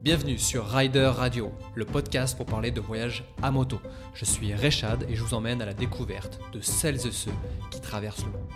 [0.00, 3.80] Bienvenue sur Rider Radio, le podcast pour parler de voyage à moto.
[4.14, 7.32] Je suis Rechad et je vous emmène à la découverte de celles et ceux
[7.72, 8.48] qui traversent le monde.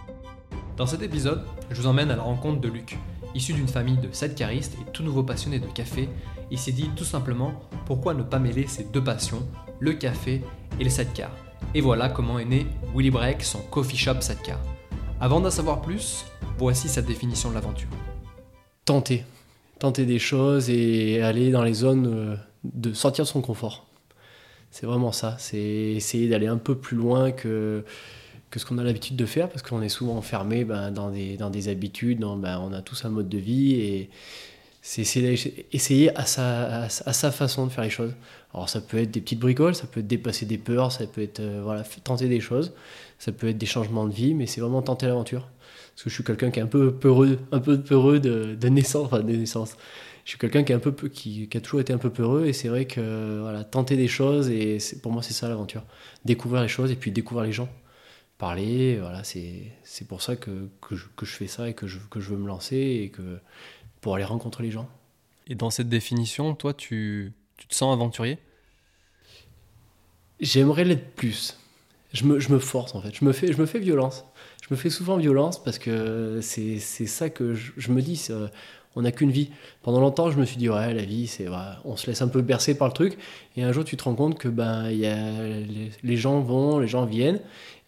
[0.77, 2.97] Dans cet épisode, je vous emmène à la rencontre de Luc.
[3.35, 6.09] Issu d'une famille de sidecaristes et tout nouveau passionné de café,
[6.53, 7.55] il s'est dit tout simplement
[7.87, 9.45] pourquoi ne pas mêler ces deux passions,
[9.81, 10.43] le café
[10.79, 11.33] et le sidecar.
[11.75, 14.61] Et voilà comment est né Willy Break, son coffee shop sidecar.
[15.21, 16.25] Avant d'en savoir plus,
[16.57, 17.89] voici sa définition de l'aventure.
[18.85, 19.25] Tenter.
[19.83, 23.85] Tenter des choses et aller dans les zones euh, de sortir de son confort.
[24.71, 25.35] C'est vraiment ça.
[25.41, 27.85] C'est essayer d'aller un peu plus loin que,
[28.51, 31.37] que ce qu'on a l'habitude de faire parce qu'on est souvent enfermé ben, dans, des,
[31.37, 32.21] dans des habitudes.
[32.21, 34.11] Ben, on a tous un mode de vie et
[34.83, 38.15] c'est essayer, essayer à, sa, à, sa façon de faire les choses.
[38.55, 41.23] Alors ça peut être des petites bricoles, ça peut être dépasser des peurs, ça peut
[41.23, 42.73] être euh, voilà, tenter des choses,
[43.19, 45.49] ça peut être des changements de vie, mais c'est vraiment tenter l'aventure.
[45.95, 48.69] Parce que je suis quelqu'un qui est un peu peureux, un peu peureux de, de
[48.69, 49.77] naissance, enfin de naissance.
[50.25, 52.47] Je suis quelqu'un qui, est un peu, qui, qui, a toujours été un peu peureux
[52.47, 55.85] et c'est vrai que voilà, tenter des choses, et pour moi c'est ça l'aventure.
[56.25, 57.69] Découvrir les choses et puis découvrir les gens.
[58.39, 61.99] Parler, voilà, c'est pour ça que, que, je, que, je, fais ça et que je,
[62.11, 63.39] que je veux me lancer et que
[64.01, 64.89] pour aller rencontrer les gens.
[65.47, 68.39] Et dans cette définition, toi, tu, tu te sens aventurier?
[70.41, 71.57] J'aimerais l'être plus.
[72.13, 73.15] Je me, je me, force en fait.
[73.15, 74.25] Je me fais, je me fais violence.
[74.63, 78.29] Je me fais souvent violence parce que c'est ça que je, me dis.
[78.95, 79.51] On n'a qu'une vie.
[79.83, 81.47] Pendant longtemps, je me suis dit, ouais, la vie, c'est.
[81.85, 83.19] On se laisse un peu bercer par le truc.
[83.57, 87.41] Et un jour, tu te rends compte que ben, les gens vont, les gens viennent.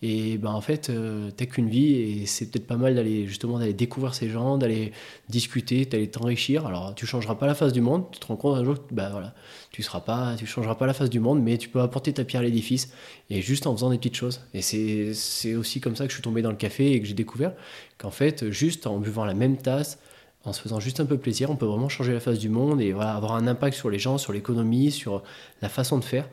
[0.07, 3.59] Et ben en fait, euh, t'as qu'une vie et c'est peut-être pas mal d'aller justement
[3.59, 4.93] d'aller découvrir ces gens, d'aller
[5.31, 6.67] discuter, d'aller t'enrichir.
[6.67, 8.93] Alors tu changeras pas la face du monde, tu te rends compte un jour que
[8.93, 9.35] ben, voilà,
[9.71, 12.25] tu seras pas, tu changeras pas la face du monde, mais tu peux apporter ta
[12.25, 12.93] pierre à l'édifice
[13.31, 14.43] et juste en faisant des petites choses.
[14.53, 17.15] Et c'est aussi comme ça que je suis tombé dans le café et que j'ai
[17.15, 17.55] découvert
[17.97, 19.99] qu'en fait, juste en buvant la même tasse,
[20.45, 22.83] en se faisant juste un peu plaisir, on peut vraiment changer la face du monde
[22.83, 25.23] et avoir un impact sur les gens, sur l'économie, sur
[25.63, 26.29] la façon de faire.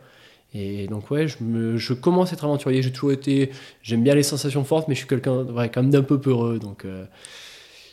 [0.54, 2.82] Et donc ouais, je, me, je commence à être aventurier.
[2.82, 5.92] J'ai toujours été, j'aime bien les sensations fortes, mais je suis quelqu'un ouais, quand même
[5.92, 7.06] d'un peu peureux, donc euh,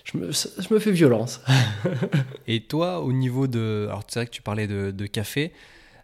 [0.05, 1.41] je, me, fais violence.
[2.49, 5.53] Et toi, au niveau de, alors c'est vrai que tu parlais de, café.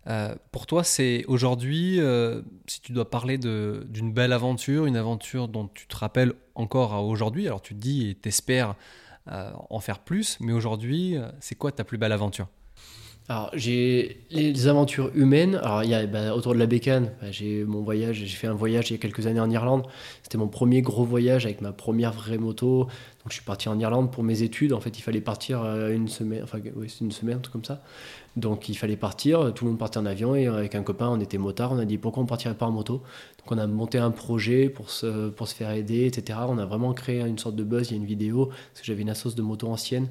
[0.06, 5.48] Euh, pour toi, c'est aujourd'hui, euh, si tu dois parler d'une belle aventure, une aventure
[5.48, 8.75] dont tu te rappelles encore aujourd'hui, alors tu te dis et t'espères
[9.26, 12.47] en faire plus, mais aujourd'hui, c'est quoi ta plus belle aventure?
[13.27, 15.55] Alors, j'ai les aventures humaines.
[15.62, 18.49] Alors, il y a bah, autour de la bécane, bah, j'ai mon voyage, j'ai fait
[18.49, 19.87] un voyage il y a quelques années en Irlande.
[20.23, 22.81] C'était mon premier gros voyage avec ma première vraie moto.
[22.81, 24.75] Donc, je suis parti en Irlande pour mes études.
[24.75, 27.55] En fait, il fallait partir euh, une semaine, enfin, oui, c'est une semaine, un truc
[27.55, 27.83] comme ça.
[28.37, 29.55] Donc, il fallait partir.
[29.55, 31.73] Tout le monde partait en avion et avec un copain, on était motard.
[31.73, 33.03] On a dit pourquoi on partirait pas en moto?
[33.39, 36.41] Donc, on a monté un projet pour se, pour se faire aider, etc.
[36.47, 37.89] On a vraiment créé une sorte de buzz.
[37.89, 40.09] Il y a une vidéo parce que j'avais une assoce de moto ancienne.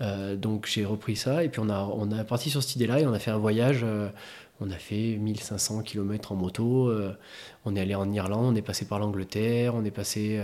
[0.00, 3.06] Euh, donc j'ai repris ça et puis on a, on parti sur cette idée-là et
[3.06, 3.80] on a fait un voyage.
[3.82, 4.08] Euh,
[4.60, 6.88] on a fait 1500 km en moto.
[6.88, 7.14] Euh,
[7.64, 10.40] on est allé en Irlande, on est passé par l'Angleterre, on est passé,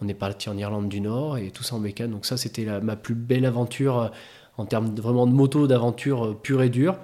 [0.00, 2.10] on est parti en Irlande du Nord et tout ça en bécane.
[2.10, 4.12] Donc ça c'était ma plus belle aventure
[4.58, 6.98] en termes de, vraiment de moto, d'aventure pure et dure.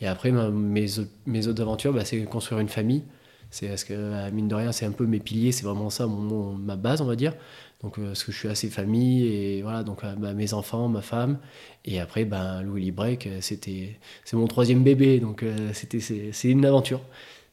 [0.00, 0.86] Et après mes,
[1.26, 3.04] mes autres aventures, bah, c'est construire une famille.
[3.50, 6.52] C'est parce que mine de rien, c'est un peu mes piliers, c'est vraiment ça mon,
[6.52, 7.34] ma base, on va dire.
[7.82, 10.88] Donc, euh, parce que je suis assez famille et voilà, donc euh, bah, mes enfants,
[10.88, 11.38] ma femme.
[11.84, 15.18] Et après, ben, Louis Break, euh, c'était, c'est mon troisième bébé.
[15.18, 17.00] Donc, c'était, c'est une aventure.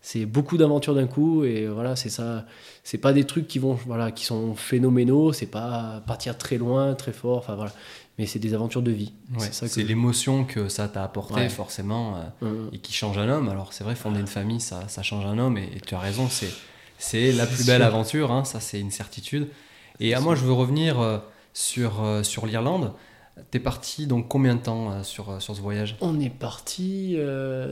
[0.01, 2.45] C'est beaucoup d'aventures d'un coup et voilà, c'est ça.
[2.83, 5.33] C'est pas des trucs qui vont, voilà, qui sont phénoménaux.
[5.33, 7.39] C'est pas partir très loin, très fort.
[7.39, 7.73] Enfin voilà,
[8.17, 9.13] mais c'est des aventures de vie.
[9.37, 11.49] Ouais, c'est, l'émotion que ça t'a apporté ouais.
[11.49, 12.69] forcément euh, mmh.
[12.73, 13.49] et qui change un homme.
[13.49, 15.99] Alors c'est vrai, fonder une famille, ça, ça change un homme et, et tu as
[15.99, 16.51] raison, c'est,
[16.97, 18.31] c'est la plus belle aventure.
[18.31, 19.47] Hein, ça, c'est une certitude.
[19.99, 21.17] Et à moi, je veux revenir euh,
[21.53, 22.93] sur, euh, sur l'Irlande.
[23.51, 25.95] T'es parti donc combien de temps euh, sur, sur ce voyage?
[26.01, 27.17] On est parti,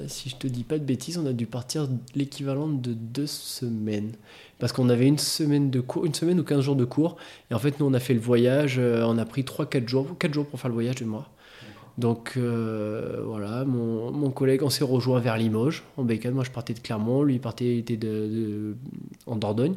[0.07, 4.13] si je te dis pas de bêtises, on a dû partir l'équivalent de deux semaines.
[4.59, 7.17] Parce qu'on avait une semaine de cours, une semaine ou 15 jours de cours.
[7.51, 10.17] Et en fait, nous, on a fait le voyage, euh, on a pris 3-4 jours,
[10.17, 11.29] 4 jours pour faire le voyage de moi.
[11.97, 16.33] Donc euh, voilà, mon, mon, collègue, on s'est rejoint vers Limoges, en bécane.
[16.33, 18.75] Moi, je partais de Clermont, lui, il partait, il était de, de,
[19.27, 19.75] en Dordogne.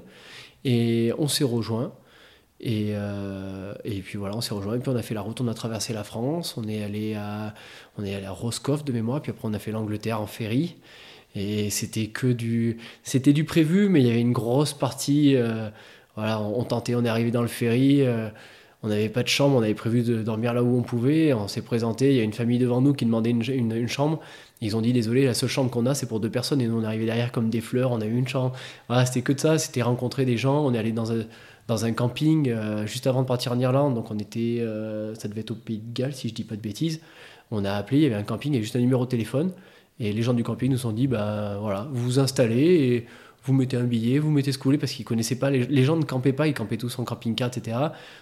[0.64, 1.92] Et on s'est rejoint.
[2.60, 4.74] Et, euh, et, puis voilà, on s'est rejoint.
[4.74, 6.56] Et puis on a fait la route, on a traversé la France.
[6.56, 7.54] On est allé à,
[7.98, 9.22] on est allé à Roscoff de mémoire.
[9.22, 10.76] Puis après, on a fait l'Angleterre en ferry.
[11.34, 15.36] Et c'était que du, c'était du prévu, mais il y avait une grosse partie.
[15.36, 15.68] Euh,
[16.16, 18.02] voilà, on, tentait, on est arrivé dans le ferry.
[18.02, 18.28] Euh,
[18.82, 21.32] on n'avait pas de chambre, on avait prévu de dormir là où on pouvait.
[21.32, 24.20] On s'est présenté, il y a une famille devant nous qui demandait une, une, chambre.
[24.60, 26.78] Ils ont dit désolé, la seule chambre qu'on a c'est pour deux personnes et nous
[26.78, 28.52] on est arrivé derrière comme des fleurs, on a eu une chambre.
[28.88, 31.24] Voilà, c'était que de ça, c'était rencontrer des gens, on est allé dans un,
[31.66, 34.64] dans un camping euh, juste avant de partir en Irlande, donc on était,
[35.14, 37.00] ça devait être au Pays de Galles si je dis pas de bêtises.
[37.50, 39.10] On a appelé, il y avait un camping, il y avait juste un numéro de
[39.10, 39.52] téléphone.
[40.00, 43.06] Et les gens du camping nous ont dit, bah voilà, vous vous installez et
[43.44, 45.84] vous mettez un billet, vous mettez ce que vous voulez, parce qu'ils connaissaient pas, les,
[45.84, 47.78] gens ne campaient pas, ils campaient tous en camping-car, etc.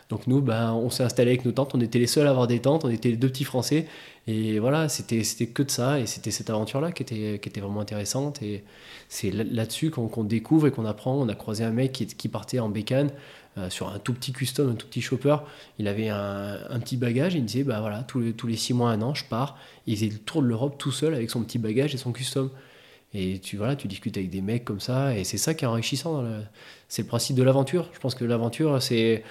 [0.08, 2.46] Donc nous, ben, on s'est installé avec nos tentes, on était les seuls à avoir
[2.46, 3.86] des tentes, on était les deux petits Français,
[4.26, 7.80] et voilà, c'était que de ça, et c'était cette aventure-là qui était, qui était vraiment
[7.80, 8.62] intéressante, et
[9.08, 11.14] c'est là-dessus qu'on découvre et qu'on apprend.
[11.14, 13.10] On a croisé un mec qui, qui partait en bécane,
[13.58, 15.36] euh, sur un tout petit custom, un tout petit chopper.
[15.78, 18.90] Il avait un, petit bagage il disait bah voilà, tous les, tous les six mois,
[18.90, 19.58] un an, je pars.
[19.86, 22.50] il faisait le tour de l'Europe tout seul avec son petit bagage et son custom.
[23.14, 25.68] Et tu, voilà, tu discutes avec des mecs comme ça, et c'est ça qui est
[25.68, 26.22] enrichissant.
[26.88, 27.88] C'est le principe de l'aventure.
[27.94, 29.22] Je pense que l'aventure, c'est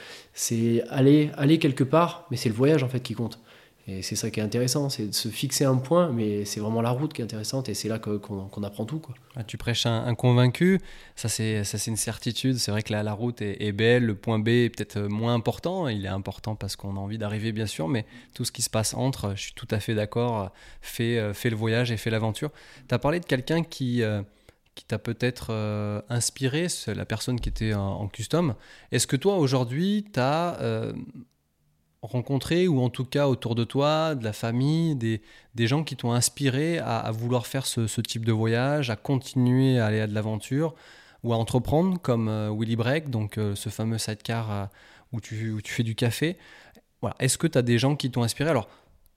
[0.90, 3.40] aller, aller quelque part, mais c'est le voyage en fait qui compte.
[3.88, 6.82] Et c'est ça qui est intéressant, c'est de se fixer un point, mais c'est vraiment
[6.82, 9.00] la route qui est intéressante et c'est là qu'on apprend tout.
[9.36, 10.82] Ah, tu prêches un, convaincu,
[11.16, 12.58] ça c'est une certitude.
[12.58, 15.88] C'est vrai que la, la route est, belle, le point B est peut-être moins important.
[15.88, 18.72] Il est important parce qu'on a envie d'arriver, bien sûr, mais tout ce qui se
[18.72, 20.52] passe entre, je suis tout à fait d'accord,
[20.82, 22.52] fait, fait le voyage et fait l'aventure.
[22.90, 24.02] Tu as parlé de quelqu'un qui.
[24.02, 24.24] Euh,
[24.88, 28.56] t'a peut-être euh, inspiré, la personne qui était en, custom.
[28.92, 30.94] Est-ce que toi, aujourd'hui, tu as euh,
[32.06, 35.22] rencontré, ou en tout cas autour de toi, de la famille, des,
[35.56, 39.88] des gens qui t'ont inspiré à, vouloir faire ce, type de voyage, à continuer à
[39.88, 40.76] aller à de l'aventure,
[41.24, 44.66] ou à entreprendre, comme euh, Willy Break, donc euh, ce fameux sidecar euh,
[45.12, 46.38] où, tu, où tu fais du café.
[47.02, 47.16] Voilà.
[47.20, 48.50] Est-ce que tu as des gens qui t'ont inspiré?
[48.50, 48.68] Alors,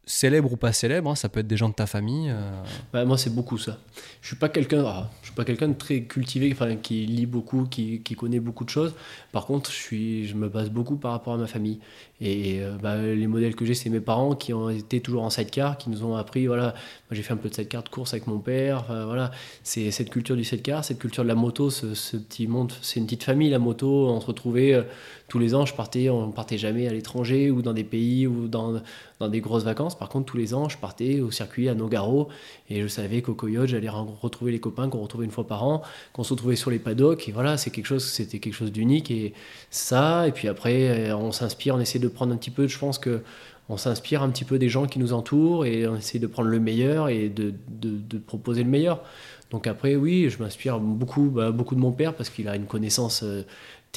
[0.08, 2.30] célèbre ou pas célèbre, hein, ça peut être des gens de ta famille.
[2.30, 2.62] Euh.
[2.92, 3.78] Bah, moi, c'est beaucoup ça.
[4.22, 7.26] Je suis pas quelqu'un, ah, je suis pas quelqu'un de très cultivé, enfin, qui lit
[7.26, 8.94] beaucoup, qui, connaît beaucoup de choses.
[9.32, 11.78] Par contre, je suis, je me base beaucoup par rapport à ma famille.
[12.20, 15.30] Et euh, bah, les modèles que j'ai, c'est mes parents qui ont été toujours en
[15.30, 16.46] sidecar, qui nous ont appris.
[16.46, 16.74] Voilà,
[17.10, 18.86] j'ai fait un peu de sidecar de course avec mon père.
[18.88, 19.30] voilà,
[19.62, 23.04] c'est cette culture du sidecar, cette culture de la moto, ce, petit monde, c'est une
[23.04, 24.08] petite famille la moto.
[24.08, 24.82] On se retrouvait euh,
[25.28, 25.66] tous les ans.
[25.66, 28.80] Je partais, on partait jamais à l'étranger ou dans des pays ou dans
[29.20, 29.96] dans des grosses vacances.
[29.96, 32.28] Par contre, tous les ans, je partais au circuit à Nogaro
[32.68, 35.82] et je savais qu'au Coyote, j'allais retrouver les copains qu'on retrouvait une fois par an,
[36.12, 37.28] qu'on se retrouvait sur les paddocks.
[37.28, 39.10] Et voilà, c'est quelque chose, c'était quelque chose d'unique.
[39.10, 39.34] Et
[39.70, 42.78] ça, et puis après, euh, on s'inspire, on essaie de prendre un petit peu, je
[42.78, 43.22] pense que
[43.70, 46.48] on s'inspire un petit peu des gens qui nous entourent et on essaie de prendre
[46.48, 49.02] le meilleur et de, de, proposer le meilleur.
[49.50, 52.64] Donc après, oui, je m'inspire beaucoup, bah, beaucoup de mon père parce qu'il a une
[52.64, 53.42] connaissance euh,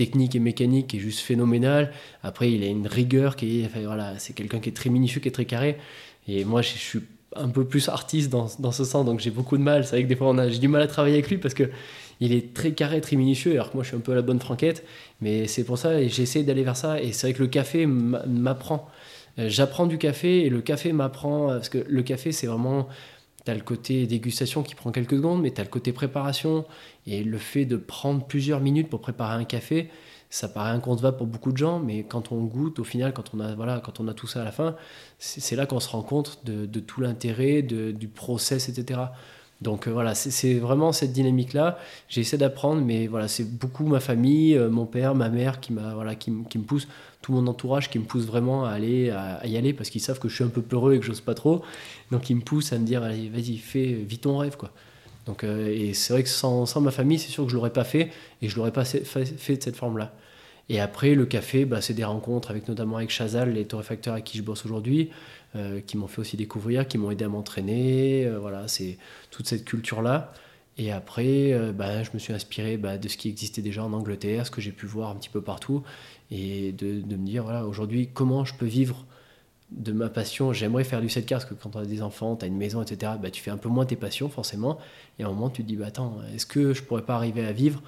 [0.04, 1.92] technique et mécanique qui est juste phénoménal.
[2.24, 5.28] Après, il a une rigueur qui est, voilà, c'est quelqu'un qui est très minutieux, qui
[5.28, 5.78] est très carré.
[6.28, 7.02] Et moi, je, suis
[7.36, 9.84] un peu plus artiste dans, dans ce sens, donc j'ai beaucoup de mal.
[9.84, 11.70] C'est vrai que des fois, j'ai du mal à travailler avec lui parce que
[12.20, 14.24] il est très carré, très minutieux, alors que moi, je suis un peu à la
[14.24, 14.84] bonne franquette.
[15.22, 17.00] Mais c'est pour ça, et j'essaie d'aller vers ça.
[17.00, 18.90] Et c'est vrai que le café m'apprend.
[19.38, 22.88] Euh, j'apprends du café et le café m'apprend, parce que le café, c'est vraiment
[23.46, 26.66] tu as le côté dégustation qui prend quelques secondes, mais tu as le côté préparation.
[27.08, 29.90] Et le fait de prendre plusieurs minutes pour préparer un café,
[30.30, 33.40] ça paraît inconcevable pour beaucoup de gens, mais quand on goûte, au final, quand on
[33.42, 34.76] a, voilà, quand on a tout ça à la fin,
[35.20, 39.02] c'est là qu'on se rend compte de, tout l'intérêt, du process, etc.
[39.62, 41.78] Donc euh, voilà, c'est vraiment cette dynamique-là.
[42.10, 46.16] J'essaie d'apprendre, mais voilà, c'est beaucoup ma famille, euh, mon père, ma mère qui, voilà,
[46.16, 46.88] qui, qui me pousse
[47.22, 50.20] tout mon entourage qui me pousse vraiment à aller à, y aller parce qu'ils savent
[50.20, 51.64] que je suis un peu peureux et que j'ose pas trop.
[52.12, 54.72] Donc ils me poussent à me dire allez vas-y fais vis ton rêve quoi.
[55.28, 57.84] Donc euh, et c'est vrai que sans, ma famille c'est sûr que je l'aurais pas
[57.84, 60.14] fait et je l'aurais pas fait, de cette forme là.
[60.70, 64.26] Et après le café bah, c'est des rencontres avec notamment avec Chazal les torréfacteurs avec
[64.26, 65.12] qui je bosse aujourd'hui
[65.56, 68.26] euh, qui m'ont fait aussi découvrir, qui m'ont aidé à m'entraîner.
[68.26, 68.98] Euh, voilà c'est
[69.30, 70.34] toute cette culture là.
[70.78, 74.48] Et après, bah, je me suis inspiré bah, de ce qui existait déjà en Angleterre,
[74.48, 75.84] ce que j'ai pu voir un petit peu partout
[76.32, 79.06] et de, de me dire voilà aujourd'hui comment je peux vivre
[79.72, 80.52] de ma passion?
[80.54, 82.82] J'aimerais faire du sidecar parce que quand tu as des enfants tu as une maison
[82.82, 84.78] etc bah, tu fais un peu moins tes passions forcément.
[85.20, 87.46] Et à un moment tu te dis bah, attends est-ce que je pourrais pas arriver
[87.46, 87.82] à vivre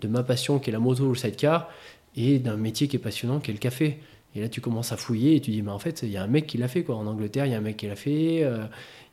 [0.00, 1.70] de ma passion qui est la moto ou le sidecar
[2.14, 3.98] et d'un métier qui est passionnant qui est le café?
[4.34, 6.22] Et là tu commences à fouiller et tu dis mais en fait il y a
[6.22, 6.96] un mec qui l'a fait quoi.
[6.96, 8.66] En Angleterre il y a un mec qui l'a fait euh,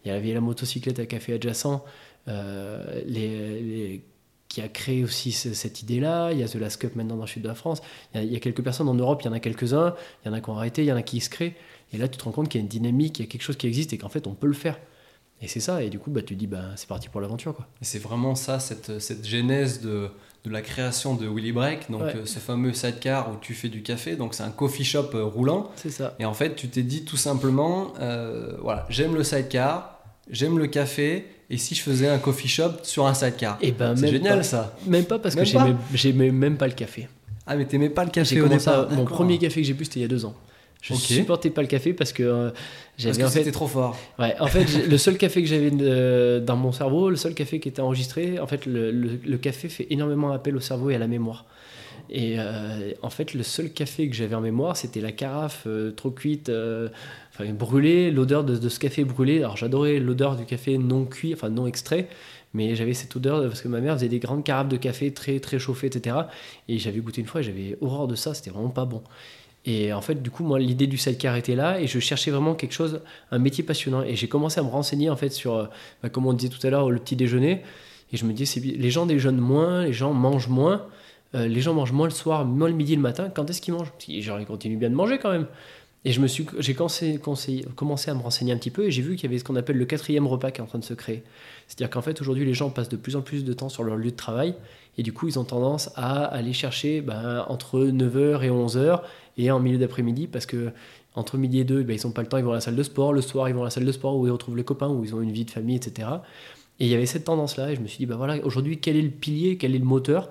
[0.03, 1.83] il y avait la motocyclette à café adjacent
[2.27, 4.01] euh, les
[4.53, 6.31] qui a créé aussi cette idée-là.
[6.31, 7.81] Il y a The Last Cup maintenant dans le sud de la France.
[8.13, 9.95] Il y, a, quelques personnes en Europe, il y en a quelques-uns.
[10.23, 11.55] Il y en a qui ont arrêté, il y en a qui se créent.
[11.91, 13.41] Et là, tu te rends compte qu'il y a une dynamique, il y a quelque
[13.41, 14.77] chose qui existe et qu'en fait, on peut le faire.
[15.41, 15.81] Et c'est ça.
[15.81, 17.55] Et du coup, bah, tu dis, bah, c'est parti pour l'aventure.
[17.55, 17.67] Quoi.
[17.81, 20.11] Et c'est vraiment ça, cette, cette genèse de,
[20.43, 23.81] de la création de Willy Break, donc euh, ce fameux sidecar où tu fais du
[23.81, 25.71] café, donc c'est un coffee shop euh, roulant.
[25.77, 26.13] C'est ça.
[26.19, 30.67] Et en fait, tu t'es dit tout simplement, euh, voilà, j'aime le sidecar, j'aime le
[30.67, 34.07] café, et si je faisais un coffee shop sur un sidecar et eh ben, C'est
[34.07, 34.75] génial ça.
[34.87, 35.43] Même pas parce que
[35.93, 37.07] j'aimais même pas le café.
[37.45, 39.99] Ah mais t'aimais pas le café au départ Mon premier café que j'ai bu c'était
[39.99, 40.35] il y a deux ans.
[40.83, 42.49] Je supportais pas le café parce que euh,
[42.97, 43.97] j'avais c'était trop fort.
[44.19, 45.71] Ouais, en fait, le seul café que j'avais
[46.41, 49.87] dans mon cerveau, le seul café qui était enregistré, en fait, le, le, café fait
[49.89, 51.45] énormément appel au cerveau et à la mémoire.
[52.13, 55.91] Et euh, en fait, le seul café que j'avais en mémoire, c'était la carafe euh,
[55.91, 56.49] trop cuite
[57.33, 59.39] enfin, brûlé, l'odeur de, ce café brûlé.
[59.39, 62.07] Alors j'adorais l'odeur du café non cuit, enfin non extrait,
[62.53, 65.39] mais j'avais cette odeur parce que ma mère faisait des grandes carafes de café très
[65.39, 66.15] très chauffées, etc.
[66.69, 69.01] Et j'avais goûté une fois et j'avais horreur de ça, c'était vraiment pas bon.
[69.65, 72.53] Et en fait, du coup, moi, l'idée du sidecar était là et je cherchais vraiment
[72.53, 73.01] quelque chose,
[73.31, 74.03] un métier passionnant.
[74.03, 75.65] Et j'ai commencé à me renseigner en fait sur, euh,
[76.01, 77.61] bah, comme on disait tout à l'heure, le petit déjeuner.
[78.11, 80.85] Et je me disais, les gens déjeunent moins, les gens mangent moins,
[81.35, 83.29] euh, les gens mangent moins le soir, moins le midi, le matin.
[83.29, 83.91] Quand est-ce qu'ils mangent?
[84.07, 85.47] Genre, ils continuent bien de manger quand même.
[86.05, 89.39] Et j'ai commencé, à me renseigner un petit peu et j'ai vu qu'il y avait
[89.39, 91.23] ce qu'on appelle le quatrième repas qui est en train de se créer.
[91.67, 93.95] C'est-à-dire qu'en fait, aujourd'hui, les gens passent de plus en plus de temps sur leur
[93.95, 94.53] lieu de travail
[94.97, 99.01] et du coup, ils ont tendance à aller chercher ben, entre 9h et 11h
[99.37, 100.71] et en milieu d'après-midi parce que
[101.15, 102.75] entre midi et deux, ben, ils n'ont pas le temps, ils vont à la salle
[102.75, 103.13] de sport.
[103.13, 105.05] Le soir, ils vont à la salle de sport où ils retrouvent les copains, où
[105.05, 106.09] ils ont une vie de famille, etc.
[106.81, 108.97] Et il y avait cette tendance-là et je me suis dit, ben voilà, aujourd'hui, quel
[108.97, 110.29] est le pilier, quel est le moteur?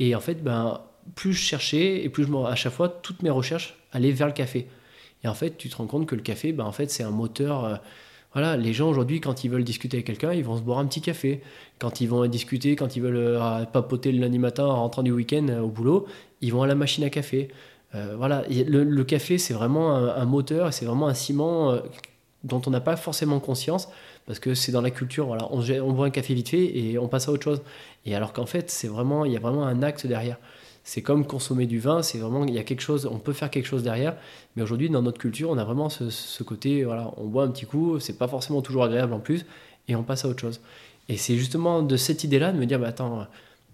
[0.00, 0.80] Et en fait, ben,
[1.14, 4.32] plus je cherchais et plus je à chaque fois, toutes mes recherches allaient vers le
[4.32, 4.66] café.
[5.22, 7.10] Et en fait, tu te rends compte que le café, ben, en fait, c'est un
[7.10, 7.64] moteur.
[7.64, 7.76] Euh,
[8.32, 10.86] voilà, les gens aujourd'hui, quand ils veulent discuter avec quelqu'un, ils vont se boire un
[10.86, 11.42] petit café.
[11.78, 15.12] Quand ils vont discuter, quand ils veulent euh, papoter le lundi matin en rentrant du
[15.12, 16.06] week-end euh, au boulot,
[16.40, 17.50] ils vont à la machine à café.
[17.92, 21.76] voilà, le, café, c'est vraiment un, moteur et c'est vraiment un ciment
[22.44, 23.88] dont on n'a pas forcément conscience
[24.30, 25.26] parce que c'est dans la culture.
[25.26, 27.62] Voilà, on, boit un café vite fait et on passe à autre chose.
[28.06, 30.38] Et alors qu'en fait, c'est vraiment, il y a vraiment un acte derrière
[30.84, 33.50] c'est comme consommer du vin, c'est vraiment, il y a quelque chose, on peut faire
[33.50, 34.16] quelque chose derrière,
[34.56, 37.66] mais aujourd'hui, dans notre culture, on a vraiment ce, côté, voilà, on boit un petit
[37.66, 39.44] coup, c'est pas forcément toujours agréable en plus,
[39.88, 40.60] et on passe à autre chose.
[41.08, 43.26] Et c'est justement de cette idée-là de me dire, bah attends,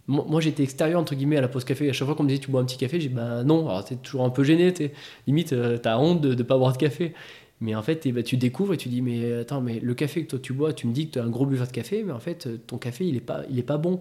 [0.09, 1.89] moi, j'étais extérieur entre guillemets à la pause café.
[1.89, 3.69] À chaque fois qu'on me disait tu bois un petit café, j'ai bah non.
[3.69, 4.93] Alors t'es toujours un peu gêné, es,
[5.27, 7.13] limite euh, t'as honte de ne pas boire de café.
[7.61, 10.31] Mais en fait, bah, tu découvres et tu dis mais attends, mais le café que
[10.31, 12.13] toi tu bois, tu me dis que tu as un gros buveur de café, mais
[12.13, 14.01] en fait ton café il est pas, pas bon.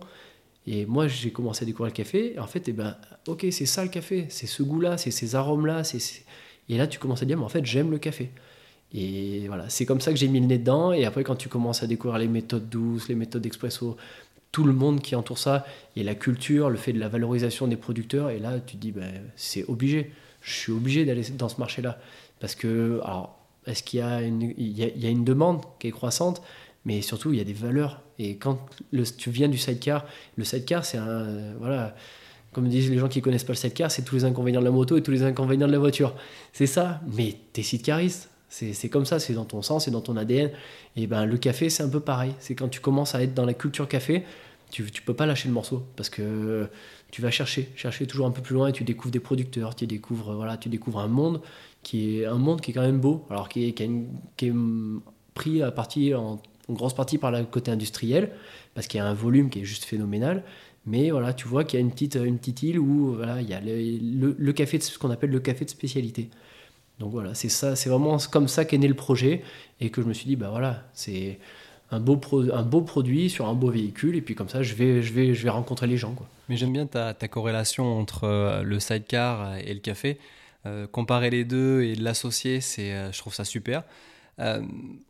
[0.68, 2.40] Et moi, j'ai commencé à découvrir le café.
[2.40, 2.98] En fait, eh ben,
[3.28, 4.26] ok, c'est ça le café.
[4.30, 5.84] C'est ce goût-là, c'est ces arômes-là.
[6.70, 8.32] Et là, tu commences à dire, mais en fait, j'aime le café.
[8.94, 10.92] Et voilà, c'est comme ça que j'ai mis le nez dedans.
[10.92, 13.96] Et après, quand tu commences à découvrir les méthodes douces, les méthodes d'expresso,
[14.52, 17.76] tout le monde qui entoure ça, et la culture, le fait de la valorisation des
[17.76, 20.12] producteurs, et là, tu te dis, ben, c'est obligé.
[20.42, 22.00] Je suis obligé d'aller dans ce marché-là.
[22.40, 26.42] Parce que, alors, est-ce qu'il y, a une, y a une demande qui est croissante
[26.86, 28.02] mais surtout il y a des valeurs.
[28.20, 28.60] Et quand
[29.18, 30.06] tu viens du sidecar,
[30.38, 31.56] le sidecar c'est un.
[31.60, 31.96] voilà,
[32.54, 34.72] comme disent les gens qui connaissent pas le sidecar, c'est tous les inconvénients de la
[34.72, 36.14] moto et tous les inconvénients de la voiture.
[36.54, 38.30] C'est ça, mais t'es sidecariste.
[38.48, 40.50] C'est comme ça, c'est dans ton sang, c'est dans ton ADN.
[40.96, 42.32] Et ben le café, c'est un peu pareil.
[42.40, 44.24] C'est quand tu commences à être dans la culture café,
[44.76, 46.68] tu, tu peux pas lâcher le morceau parce que
[47.12, 49.88] tu vas chercher, chercher toujours un peu plus loin et tu découvres des producteurs, tu
[49.88, 51.42] découvres, voilà, tu découvres un monde
[51.84, 54.54] qui est un monde qui est quand même beau, alors qui est, qui est
[55.34, 58.32] pris à partir en en grosse partie par le côté industriel,
[58.74, 60.44] parce qu'il y a un volume qui est juste phénoménal.
[60.86, 63.50] Mais voilà, tu vois qu'il y a une petite, une petite île où voilà, il
[63.50, 66.30] y a le, le, café, de, ce qu'on appelle le café de spécialité.
[67.00, 69.44] Donc voilà, c'est ça, c'est vraiment comme ça qu'est né le projet
[69.80, 71.40] et que je me suis dit, bah voilà, c'est
[71.92, 72.20] un beau,
[72.52, 75.34] un beau produit sur un beau véhicule et puis comme ça, je vais, je vais,
[75.34, 76.14] je vais rencontrer les gens.
[76.14, 76.28] Quoi.
[76.50, 80.18] Mais j'aime bien ta, ta, corrélation entre euh, le sidecar et le café.
[80.66, 83.84] Euh, comparer les deux et l'associer, c'est, euh, je trouve ça super.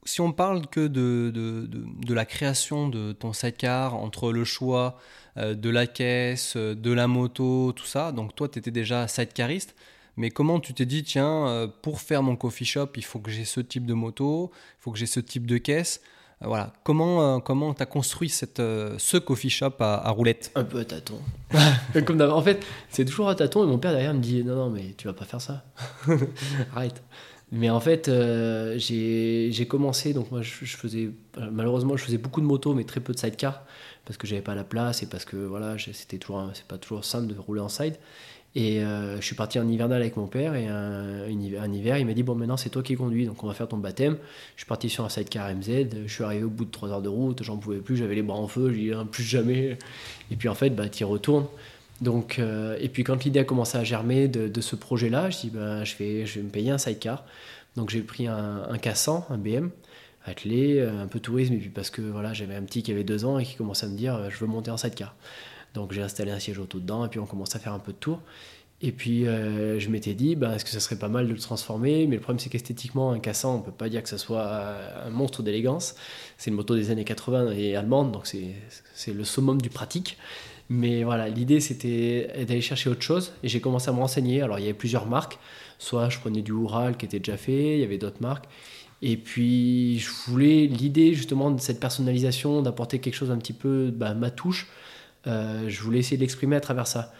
[0.04, 5.00] Si on parle que de, de, de, la création de ton sidecar, entre le choix
[5.36, 9.74] de la caisse, de la moto, tout ça, donc toi tu étais déjà sidecariste,
[10.16, 13.46] mais comment tu t'es dit, tiens, pour faire mon coffee shop, il faut que j'ai
[13.46, 16.02] ce type de moto, il faut que j'ai ce type de caisse
[16.42, 16.74] voilà.
[16.84, 21.20] Comment comment t'as construit cette, ce coffee shop à, roulette Un peu à tâton.
[22.06, 24.70] Comme en fait, c'est toujours à tâton et mon père derrière me dit non non
[24.70, 25.64] mais tu vas pas faire ça.
[26.76, 27.02] Arrête.
[27.52, 31.12] Mais en fait, euh, j'ai commencé, donc moi je, faisais,
[31.52, 33.64] malheureusement je faisais beaucoup de motos mais très peu de sidecar
[34.04, 37.06] parce que j'avais pas la place et parce que voilà, c'était toujours, c'est pas toujours
[37.06, 37.96] simple de rouler en side.
[38.56, 42.14] Et euh, je suis parti en hivernal avec mon père et un, hiver, il m'a
[42.14, 44.18] dit bon maintenant c'est toi qui conduis, donc on va faire ton baptême.
[44.56, 47.02] Je suis parti sur un sidecar MZ, je suis arrivé au bout de 3 heures
[47.02, 49.78] de route, j'en pouvais plus, j'avais les bras en feu, j'ai dit plus jamais.
[50.32, 51.48] Et puis en fait, bah, tu y retournes.
[52.02, 55.50] Donc, euh, et puis quand l'idée a commencé à germer de, ce projet-là, je dis
[55.50, 57.26] ben, je, vais, je vais me payer un sidecar.
[57.76, 59.70] Donc j'ai pris un, un K100, un BM,
[60.24, 63.04] attelé, euh, un peu tourisme, et puis parce que voilà, j'avais un petit qui avait
[63.04, 65.14] deux ans et qui commençait à me dire je veux monter en sidecar.
[65.76, 67.92] Donc j'ai installé un siège auto dedans et puis on commence à faire un peu
[67.92, 68.22] de tour.
[68.82, 72.08] Et puis je m'étais dit, ben, est-ce que ça serait pas mal de le transformer?
[72.08, 75.10] Mais le problème c'est qu'esthétiquement, un K100, on peut pas dire que ça soit un
[75.10, 75.96] monstre d'élégance.
[76.38, 80.18] C'est une moto des années 80 et allemande, donc c'est le summum du pratique.
[80.70, 84.42] Mais voilà, l'idée c'était d'aller chercher autre chose et j'ai commencé à me renseigner.
[84.42, 85.40] Alors il y avait plusieurs marques,
[85.80, 88.46] soit je prenais du Ural qui était déjà fait, il y avait d'autres marques.
[89.02, 93.92] Et puis je voulais l'idée justement de cette personnalisation, d'apporter quelque chose un petit peu,
[93.96, 94.68] bah, ma touche,
[95.28, 97.14] euh, je voulais essayer de l'exprimer à travers ça.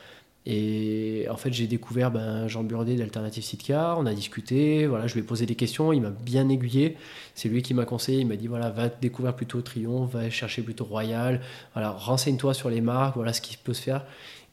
[0.48, 3.98] Et en fait, j'ai découvert ben, Jean Burdet d'Alternative Sidecar.
[3.98, 4.86] On a discuté.
[4.86, 5.92] Voilà, je lui ai posé des questions.
[5.92, 6.98] Il m'a bien aiguillé.
[7.34, 8.20] C'est lui qui m'a conseillé.
[8.20, 11.42] Il m'a dit voilà, va découvrir plutôt Triomphe, va chercher plutôt Royal.
[11.74, 13.16] Voilà, renseigne-toi sur les marques.
[13.16, 14.06] Voilà ce qui peut se faire.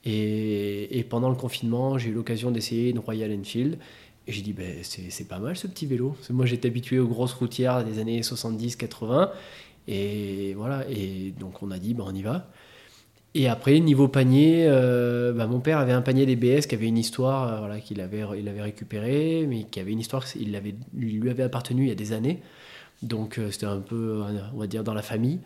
[0.04, 3.78] Et, pendant le confinement, j'ai eu l'occasion d'essayer une Royal Enfield.
[4.26, 6.16] Et j'ai dit, ben, c'est pas mal ce petit vélo.
[6.30, 9.30] Moi, j'étais habitué aux grosses routières des années 70-80.
[9.88, 10.88] Et voilà.
[10.88, 12.48] Et donc, on a dit, ben, on y va.
[13.34, 16.98] Et après, niveau panier, euh, bah, mon père avait un panier DBS qui avait une
[16.98, 20.44] histoire euh, voilà, qu'il avait, il récupéré, mais qui avait une histoire qui
[20.94, 22.42] lui avait appartenu il y a des années.
[23.02, 24.22] Donc euh, c'était un peu,
[24.54, 25.40] on va dire, dans la famille.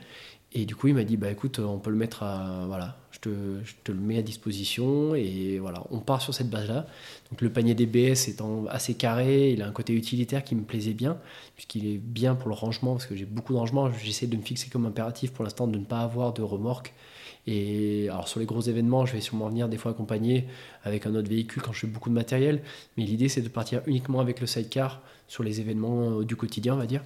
[0.52, 3.21] Et du coup, il m'a dit, bah écoute, on peut le mettre à, voilà, je
[3.21, 3.31] te,
[3.64, 6.87] je te le mets à disposition et voilà, on part sur cette base-là.
[7.31, 10.95] Donc le panier DBS étant assez carré, il a un côté utilitaire qui me plaisait
[10.95, 11.19] bien,
[11.55, 13.90] puisqu'il est bien pour le rangement, parce que j'ai beaucoup de rangement.
[13.93, 16.95] J'essaie de me fixer comme impératif pour l'instant de ne pas avoir de remorque
[17.46, 20.46] et alors sur les gros événements, je vais sûrement venir des fois accompagner
[20.82, 22.62] avec un autre véhicule quand je fais beaucoup de matériel.
[22.96, 26.74] Mais l'idée, c'est de partir uniquement avec le sidecar sur les événements euh, du quotidien,
[26.74, 27.02] on va dire.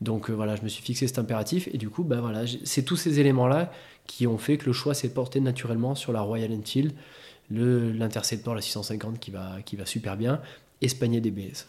[0.00, 1.68] Donc euh, voilà, je me suis fixé cet impératif.
[1.72, 3.72] Et du coup, bah, voilà, c'est tous ces éléments-là
[4.06, 6.92] qui ont fait que le choix s'est porté naturellement sur la Royal Enfield,
[7.50, 10.40] l'Interceptor, la 650 qui va, qui va super bien,
[10.82, 11.66] et Spagné DBS.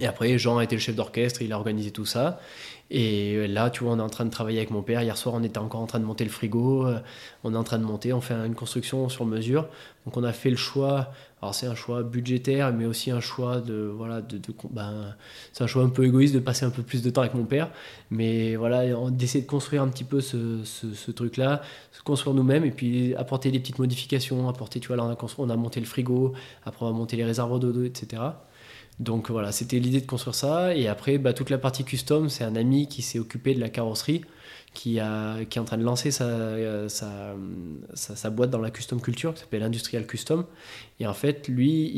[0.00, 2.40] Et après, Jean a été le chef d'orchestre, il a organisé tout ça.
[2.90, 5.02] Et là, tu vois, on est en train de travailler avec mon père.
[5.02, 6.86] Hier soir, on était encore en train de monter le frigo.
[6.86, 6.98] Euh,
[7.42, 9.66] on est en train de monter, on fait une construction sur mesure.
[10.04, 11.10] Donc, on a fait le choix.
[11.40, 13.74] Alors, c'est un choix budgétaire, mais aussi un choix de.
[13.74, 14.38] Voilà, de,
[14.70, 15.14] ben,
[15.52, 17.44] c'est un choix un peu égoïste de passer un peu plus de temps avec mon
[17.44, 17.70] père.
[18.10, 23.14] Mais voilà, d'essayer de construire un petit peu ce, truc-là, se construire nous-mêmes et puis
[23.14, 24.48] apporter des petites modifications.
[24.48, 26.34] Apporter, tu vois, là, on a, on a monté le frigo,
[26.66, 28.22] après, on a monté les réservoirs d'eau, etc.
[29.00, 30.74] Donc voilà, c'était l'idée de construire ça.
[30.74, 33.68] Et après, bah, toute la partie custom, c'est un ami qui s'est occupé de la
[33.68, 34.22] carrosserie,
[34.72, 37.34] qui, est en train de lancer sa, sa,
[37.94, 40.44] sa, boîte dans la custom culture, qui s'appelle Industrial Custom.
[41.00, 41.90] Et en fait, lui,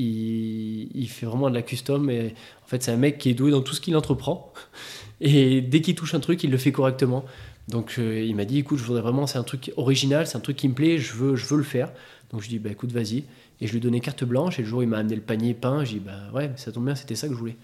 [0.95, 2.09] il, fait vraiment de la custom.
[2.11, 2.35] Et
[2.65, 4.53] en fait, c'est un mec qui est doué dans tout ce qu'il entreprend.
[5.21, 7.25] Et dès qu'il touche un truc, il le fait correctement.
[7.69, 10.41] Donc euh, il m'a dit, écoute, je voudrais vraiment, c'est un truc original, c'est un
[10.41, 11.91] truc qui me plaît, je veux, le faire.
[12.31, 13.25] Donc je dis, bah écoute, vas-y.
[13.61, 14.59] Et je lui donnais carte blanche.
[14.59, 16.73] Et le jour où il m'a amené le panier peint, j'ai dit, bah ouais, ça
[16.73, 17.57] tombe bien, c'était ça que je voulais.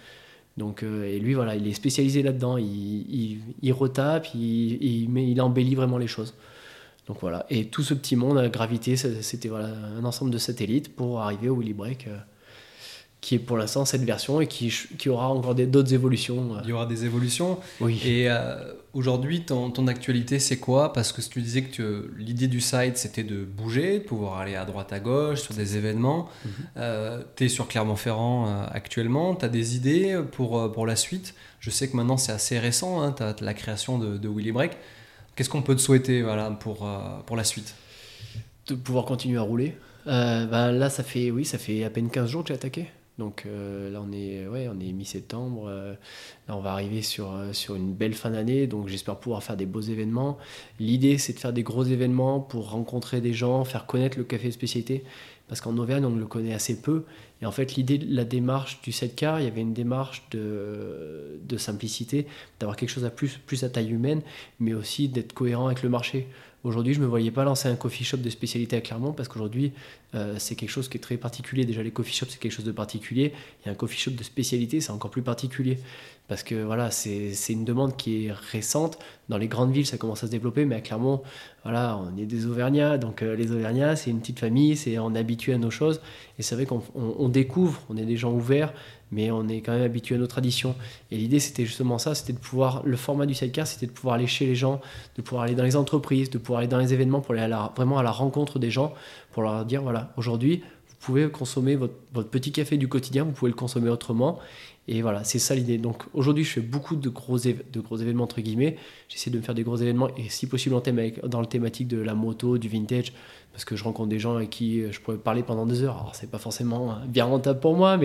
[0.57, 2.59] Donc, euh, et lui, voilà, il est spécialisé là-dedans.
[2.59, 6.35] Il, il, retape, il, il, il embellit vraiment les choses.
[7.07, 7.47] Donc voilà.
[7.51, 11.73] Et tout ce petit monde gravité, c'était un ensemble de satellites pour arriver au Willy
[11.73, 12.07] Break.
[12.07, 12.19] Euh,
[13.23, 16.57] qui est pour l'instant cette version et qui, qui aura encore d'autres évolutions.
[16.65, 17.61] Il y aura des évolutions.
[17.81, 18.03] Oui.
[18.05, 20.93] Et euh, aujourd'hui, ton, ton, actualité, c'est quoi?
[20.93, 24.65] Parce que tu disais que l'idée du site, c'était de bouger, de pouvoir aller à
[24.65, 26.29] droite, à gauche, sur des événements.
[26.45, 26.51] Mhm.
[26.79, 29.37] euh, tu es sur Clermont-Ferrand euh, actuellement.
[29.37, 31.37] Tu as des idées pour, euh, pour la suite?
[31.61, 34.51] Je sais que maintenant, c'est assez récent, hein, tu as la création de, de Willy
[34.51, 34.73] Break.
[35.37, 36.89] Qu'est-ce qu'on peut te souhaiter voilà, pour,
[37.25, 37.77] pour la suite?
[38.67, 39.77] De pouvoir continuer à rouler.
[40.05, 42.89] Ben là, ça fait, oui, ça fait à peine 15 jours que j'ai attaqué.
[43.19, 45.67] Donc euh, là, on est, ouais, est mi-septembre.
[45.69, 45.95] Euh,
[46.49, 48.67] là, on va arriver sur, euh, sur une belle fin d'année.
[48.67, 50.39] Donc j'espère pouvoir faire des beaux événements.
[50.81, 54.49] L'idée, c'est de faire des gros événements pour rencontrer des gens, faire connaître le café
[54.49, 55.05] de spécialité.
[55.49, 57.05] Parce qu'en Auvergne, on le connaît assez peu.
[57.43, 61.41] Et en fait, l'idée, la démarche du 7 car, il y avait une démarche de,
[61.43, 62.27] de simplicité,
[62.59, 64.23] d'avoir quelque chose à plus, plus à taille humaine,
[64.61, 66.29] mais aussi d'être cohérent avec le marché.
[66.65, 69.29] Aujourd'hui, je ne me voyais pas lancer un coffee shop de spécialité à Clermont parce
[69.29, 69.73] qu'aujourd'hui,
[70.15, 71.65] euh, c'est quelque chose qui est très particulier.
[71.65, 73.33] Déjà, les coffee shops, c'est quelque chose de particulier.
[73.67, 75.79] Et un coffee shop de spécialité, c'est encore plus particulier.
[76.33, 78.99] Parce que voilà, c'est une demande qui est récente.
[79.29, 81.21] Dans les grandes villes, ça commence à se développer, mais à Clermont,
[81.63, 82.97] voilà, on est des Auvergnats.
[82.97, 86.01] Donc, euh, les Auvergnats, c'est une petite famille, c'est on est habitué à nos choses.
[86.39, 88.73] Et c'est vrai qu'on découvre, on est des gens ouverts
[89.15, 90.75] mais on est quand même habitué à nos traditions.
[91.11, 94.15] Et l'idée, c'était justement ça, c'était de pouvoir, le format du sidecar, c'était de pouvoir
[94.15, 94.81] aller chez les gens,
[95.17, 97.99] de pouvoir aller dans les entreprises, de pouvoir aller dans les événements pour aller vraiment
[97.99, 98.95] à la rencontre des gens,
[99.33, 100.63] pour leur dire, voilà, aujourd'hui,
[101.03, 104.39] pouvez consommer votre, petit café du quotidien, vous pouvez le consommer autrement.
[104.89, 105.79] Et voilà, c'est ça l'idée.
[105.79, 108.77] Donc aujourd'hui, je fais beaucoup de gros, événements, entre guillemets.
[109.09, 111.87] J'essaie de me faire des gros événements, et si possible en thème dans le thématique
[111.89, 113.13] de la moto, du vintage,
[113.53, 115.97] parce que je rencontre des gens avec qui euh, je pourrais parler pendant des heures.
[115.97, 117.99] Alors, c'est pas forcément bien rentable pour moi,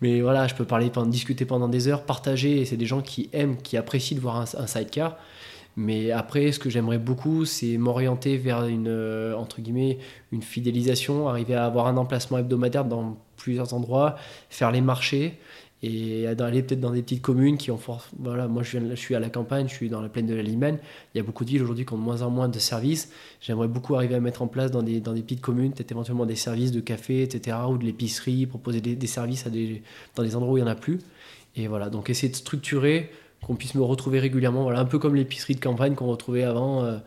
[0.00, 3.30] mais, voilà, je peux parler, discuter pendant des heures, partager, et c'est des gens qui
[3.32, 5.16] aiment, qui apprécient de voir un, sidecar.
[5.76, 9.98] Mais après, ce que j'aimerais beaucoup, c'est m'orienter vers une, euh, entre guillemets,
[10.30, 14.16] une fidélisation, arriver à avoir un emplacement hebdomadaire dans plusieurs endroits,
[14.50, 15.38] faire les marchés,
[15.82, 18.94] et d'aller peut-être dans des petites communes qui ont fort, voilà moi je, viens, je
[18.94, 20.78] suis à la campagne je suis dans la plaine de la Limagne
[21.12, 23.10] il y a beaucoup de villes aujourd'hui qui ont de moins en moins de services.
[23.40, 26.26] J'aimerais beaucoup arriver à mettre en place dans des, dans des petites communes peut-être éventuellement
[26.26, 29.44] des services de café etc ou de l'épicerie proposer des, services
[30.14, 31.00] dans des endroits où il n'y en a plus.
[31.56, 33.10] Et voilà donc essayer de structurer
[33.46, 34.62] qu'on puisse me retrouver régulièrement.
[34.62, 37.00] Voilà, un peu comme l'épicerie de campagne qu'on retrouvait avant.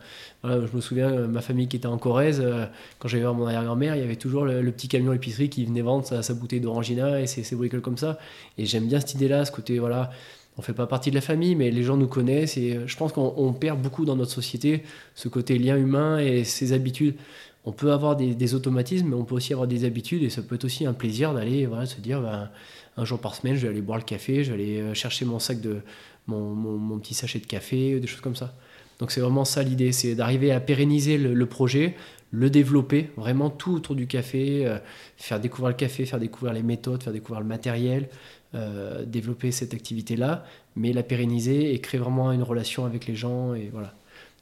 [0.46, 2.66] Euh, je me souviens, euh, ma famille qui était en Corrèze, euh,
[2.98, 5.82] quand j'allais voir mon arrière-grand-mère, il y avait toujours le, petit camion épicerie qui venait
[5.82, 8.18] vendre sa, bouteille d'orangina et ses, bricoles comme ça.
[8.58, 10.10] Et j'aime bien cette idée-là, ce côté, voilà,
[10.56, 13.12] on fait pas partie de la famille, mais les gens nous connaissent et je pense
[13.12, 17.16] qu'on perd beaucoup dans notre société ce côté lien humain et ses habitudes.
[17.64, 20.54] On peut avoir des, automatismes, mais on peut aussi avoir des habitudes et ça peut
[20.54, 22.48] être aussi un plaisir d'aller voilà, se dire ben,
[22.96, 25.38] un jour par semaine, je vais aller boire le café, je vais aller chercher mon
[25.38, 25.80] sac de,
[26.26, 28.54] mon, petit sachet de café, des choses comme ça.
[28.98, 31.94] Donc c'est vraiment ça l'idée, c'est d'arriver à pérenniser le, projet,
[32.30, 34.78] le développer, vraiment tout autour du café, euh,
[35.16, 38.08] faire découvrir le café, faire découvrir les méthodes, faire découvrir le matériel,
[38.54, 40.44] euh, développer cette activité-là,
[40.76, 43.54] mais la pérenniser et créer vraiment une relation avec les gens.
[43.54, 43.94] Et voilà.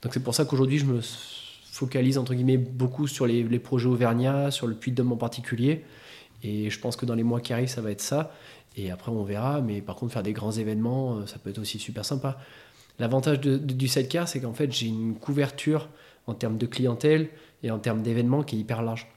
[0.03, 1.01] Donc c'est pour ça qu'aujourd'hui je me
[1.75, 5.83] focalise entre guillemets beaucoup sur les, projets auvergnats, sur le Puy de Dôme en particulier.
[6.45, 8.33] Et je pense que dans les mois qui arrivent, ça va être ça.
[8.77, 9.61] Et après, on verra.
[9.63, 12.39] Mais par contre, faire des grands événements, euh, ça peut être aussi super sympa.
[13.01, 15.89] L'avantage du sidecar, c'est qu'en fait, j'ai une couverture
[16.29, 17.29] en termes de clientèle
[17.65, 19.09] et en termes d'événements qui est hyper large.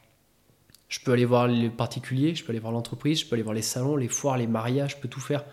[0.90, 3.54] Je peux aller voir les particuliers, je peux aller voir l'entreprise, je peux aller voir
[3.54, 5.44] les salons, les foires, les mariages, je peux tout faire.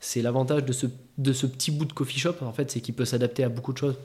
[0.00, 0.86] C'est l'avantage de ce,
[1.18, 3.72] de ce petit bout de coffee shop, en fait, c'est qu'il peut s'adapter à beaucoup
[3.72, 3.98] de choses.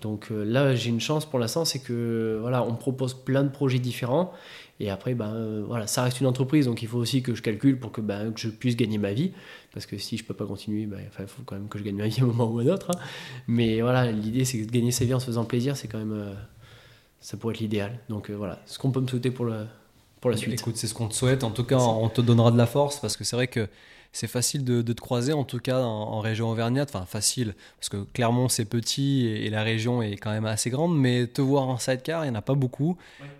[0.00, 3.42] Donc euh, là, j'ai une chance pour l'instant, c'est que voilà, on me propose plein
[3.42, 4.32] de projets différents
[4.80, 7.42] et après, ben, euh, voilà, ça reste une entreprise, donc il faut aussi que je
[7.42, 9.32] calcule pour que, ben, que je puisse gagner ma vie.
[9.72, 11.96] Parce que si je peux pas continuer, ben, il faut quand même que je gagne
[11.96, 12.90] ma vie à un moment ou à un autre.
[12.92, 13.00] Hein.
[13.48, 16.12] Mais voilà, l'idée, c'est de gagner sa vie en se faisant plaisir, c'est quand même.
[16.12, 16.34] Euh,
[17.20, 17.98] ça pourrait être l'idéal.
[18.08, 19.66] Donc euh, voilà, ce qu'on peut me souhaiter pour, le,
[20.20, 20.54] pour la suite.
[20.54, 21.42] Écoute, c'est ce qu'on te souhaite.
[21.42, 23.68] En tout cas, on te donnera de la force parce que c'est vrai que
[24.12, 26.94] c'est facile de, te croiser, en tout cas en, région auvergnate.
[26.94, 30.98] Enfin, facile, parce que Clermont, c'est petit et, la région est quand même assez grande,
[30.98, 32.96] mais te voir en sidecar, il n'y en a pas beaucoup.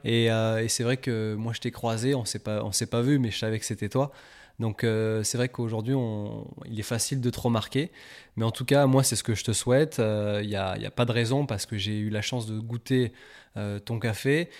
[0.06, 3.30] Euh, et, c'est vrai que moi, je t'ai croisé, on ne s'est pas vu, mais
[3.30, 4.12] je savais que c'était toi.
[4.58, 5.94] Donc euh, c'est vrai qu'aujourd'hui,
[6.66, 7.92] il est facile de te remarquer.
[8.36, 9.96] Mais en tout cas, moi, c'est ce que je te souhaite.
[9.98, 12.58] Il euh, n'y a, a, pas de raison parce que j'ai eu la chance de
[12.58, 13.12] goûter
[13.84, 14.50] ton café.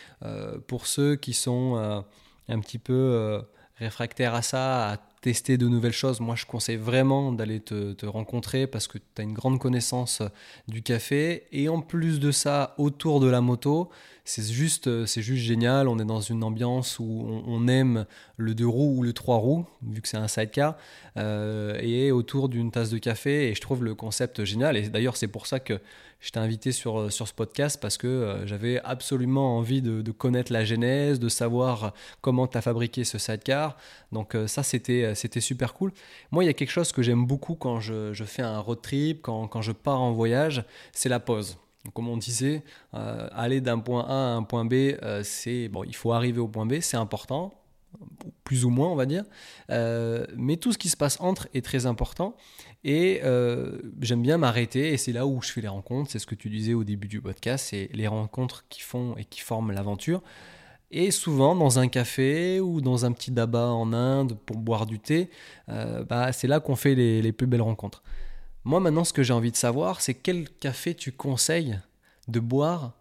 [0.67, 2.05] pour ceux qui sont
[2.49, 3.41] un petit peu
[3.79, 8.67] réfractaires à ça, à tester de nouvelles choses, moi je conseille vraiment d'aller te, rencontrer
[8.67, 10.23] parce que tu as une grande connaissance
[10.69, 11.45] du café.
[11.53, 13.91] Et en plus de ça, autour de la moto,
[14.29, 15.89] c'est juste, c'est juste génial.
[15.89, 19.67] On est dans une ambiance où on, aime le deux roues ou le trois roues,
[19.83, 20.77] vu que c'est un sidecar,
[21.17, 23.49] euh, et autour d'une tasse de café.
[23.49, 24.77] Et je trouve le concept génial.
[24.77, 25.81] Et d'ailleurs, c'est pour ça que
[26.21, 30.11] je t'ai invité sur, euh, sur ce podcast parce que euh, j'avais absolument envie de,
[30.11, 33.77] connaître la genèse, de savoir comment tu as fabriqué ce sidecar.
[34.11, 35.93] Donc euh, ça, c'était, c'était super cool.
[36.31, 38.81] Moi, il y a quelque chose que j'aime beaucoup quand je, je fais un road
[38.83, 41.59] trip, quand, quand, je pars en voyage, c'est la pause.
[41.95, 42.63] Comme on disait,
[42.93, 46.67] aller d'un point A à un point B, c'est bon, il faut arriver au point
[46.67, 47.55] B, c'est important,
[48.45, 49.25] plus ou moins, on va dire.
[49.69, 52.35] mais tout ce qui se passe entre est très important.
[52.85, 56.11] Et euh, j'aime bien m'arrêter, et c'est là où je fais les rencontres.
[56.11, 59.25] C'est ce que tu disais au début du podcast, c'est les rencontres qui font et
[59.25, 60.23] qui forment l'aventure.
[60.91, 65.01] Et souvent, dans un café ou dans un petit daba en Inde pour boire du
[65.01, 65.29] thé,
[65.69, 68.03] euh, bah, c'est là qu'on fait les, plus belles rencontres.
[68.69, 71.79] Moi, maintenant, ce que j'ai envie de savoir, c'est quel café tu conseilles
[72.29, 72.93] de boire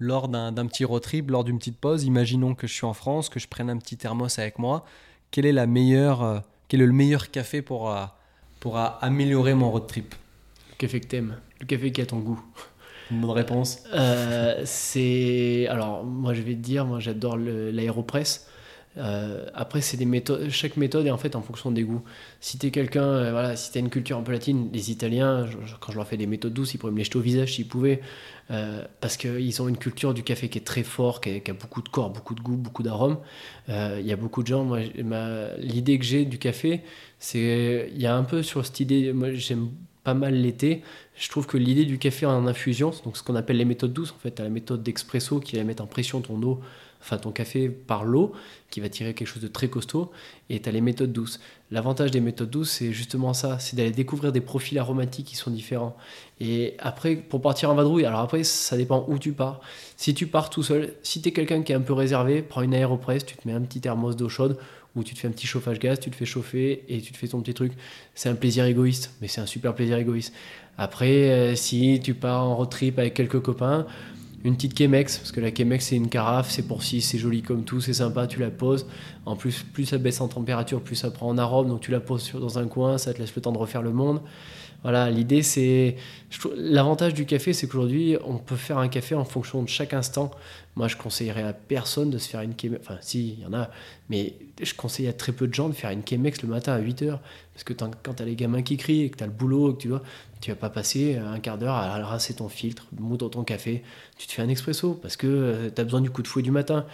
[0.00, 2.02] lors d'un petit road trip, lors d'une petite pause.
[2.02, 4.84] Imaginons que je suis en France, que je prenne un petit thermos avec moi.
[5.30, 7.96] Quel est, la meilleure, euh, quel est le meilleur café pour,
[8.58, 10.16] pour améliorer mon road trip?
[10.70, 12.42] Le café que t'aimes, le café qui a ton goût.
[13.12, 15.68] Une bonne réponse euh, C'est.
[15.68, 18.48] Alors, moi, je vais te dire, moi, j'adore l'aéropress.
[18.98, 20.50] Euh, après, c'est des méthodes.
[20.50, 22.02] Chaque méthode est en fait en fonction des goûts.
[22.40, 25.46] Si t'es quelqu'un, euh, voilà, si une culture un peu latine, les Italiens,
[25.80, 27.68] quand je leur fais des méthodes douces, ils pourraient me les jeter au visage s'ils
[27.68, 28.00] pouvaient,
[28.50, 31.82] euh, parce qu'ils ont une culture du café qui est très fort, qui a, beaucoup
[31.82, 33.18] de corps, beaucoup de goût, beaucoup d'arômes.
[33.68, 34.64] Il y a beaucoup de gens.
[34.64, 34.80] Moi,
[35.58, 36.82] l'idée que j'ai du café,
[37.18, 39.12] c'est il y a un peu sur cette idée.
[39.12, 39.68] Moi, j'aime
[40.02, 40.82] pas mal l'été.
[41.16, 44.12] Je trouve que l'idée du café en infusion, donc ce qu'on appelle les méthodes douces,
[44.12, 46.60] en fait, la méthode d'expresso qui va mettre en pression ton eau
[47.08, 48.32] enfin ton café par l'eau,
[48.70, 50.10] qui va tirer quelque chose de très costaud,
[50.50, 51.40] et tu as les méthodes douces.
[51.70, 55.50] L'avantage des méthodes douces, c'est justement ça, c'est d'aller découvrir des profils aromatiques qui sont
[55.50, 55.96] différents.
[56.38, 59.60] Et après, pour partir en vadrouille, alors après, ça dépend où tu pars.
[59.96, 62.62] Si tu pars tout seul, si tu es quelqu'un qui est un peu réservé, prends
[62.62, 64.58] une aéropresse, tu te mets un petit thermos d'eau chaude,
[64.94, 67.16] ou tu te fais un petit chauffage gaz, tu te fais chauffer et tu te
[67.16, 67.72] fais ton petit truc.
[68.14, 70.34] C'est un plaisir égoïste, mais c'est un super plaisir égoïste.
[70.76, 73.86] Après, euh, si tu pars en road trip avec quelques copains,
[74.44, 77.42] une petite Chemex, parce que la Chemex c'est une carafe, c'est pour si, c'est joli
[77.42, 78.86] comme tout, c'est sympa, tu la poses.
[79.26, 82.00] En plus, plus ça baisse en température, plus ça prend en arôme, donc tu la
[82.00, 84.20] poses dans un coin, ça te laisse le temps de refaire le monde.
[84.82, 85.96] Voilà, l'idée c'est.
[86.56, 90.30] L'avantage du café, c'est qu'aujourd'hui, on peut faire un café en fonction de chaque instant.
[90.76, 92.80] Moi, je conseillerais à personne de se faire une Chemex.
[92.80, 93.70] Enfin, si, il y en a,
[94.08, 96.78] mais je conseille à très peu de gens de faire une Chemex le matin à
[96.78, 97.18] 8 h
[97.54, 99.72] Parce que quand tu as les gamins qui crient et que tu as le boulot,
[99.72, 100.02] que tu vois,
[100.40, 103.82] Tu vas pas passer un quart d'heure à rincer ton filtre, moudre ton café.
[104.16, 106.50] Tu te fais un expresso parce que tu as besoin du coup de fouet du
[106.50, 106.86] matin.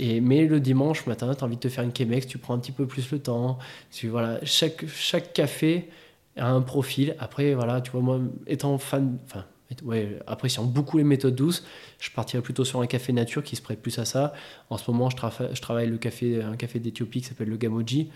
[0.00, 2.58] Mais le dimanche matin, tu as envie de te faire une Chemex, tu prends un
[2.58, 3.58] petit peu plus le temps.
[3.90, 5.88] Tu, voilà, chaque, chaque café
[6.36, 7.16] a un profil.
[7.18, 9.44] Après, voilà, tu vois, moi, étant fan, enfin,
[9.84, 11.64] ouais, appréciant beaucoup les méthodes douces,
[11.98, 14.32] je partirais plutôt sur un café nature qui se prête plus à ça.
[14.70, 15.16] En ce moment, je,
[15.52, 18.10] je travaille le café, un café d'Éthiopie qui s'appelle le Gamoji,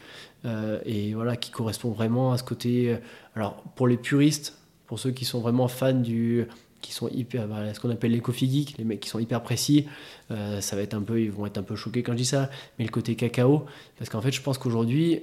[0.44, 2.92] euh, et voilà, qui correspond vraiment à ce côté.
[2.92, 2.96] Euh,
[3.34, 6.46] alors, pour les puristes, pour ceux qui sont vraiment fans du
[6.82, 9.86] qui sont hyper bah, ce qu'on appelle les geeks les mecs qui sont hyper précis
[10.30, 12.24] euh, ça va être un peu ils vont être un peu choqués quand je dis
[12.24, 13.64] ça mais le côté cacao
[13.98, 15.22] parce qu'en fait je pense qu'aujourd'hui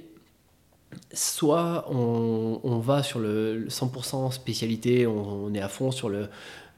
[1.12, 6.28] soit on, va sur le 100% spécialité, on, est à fond sur le,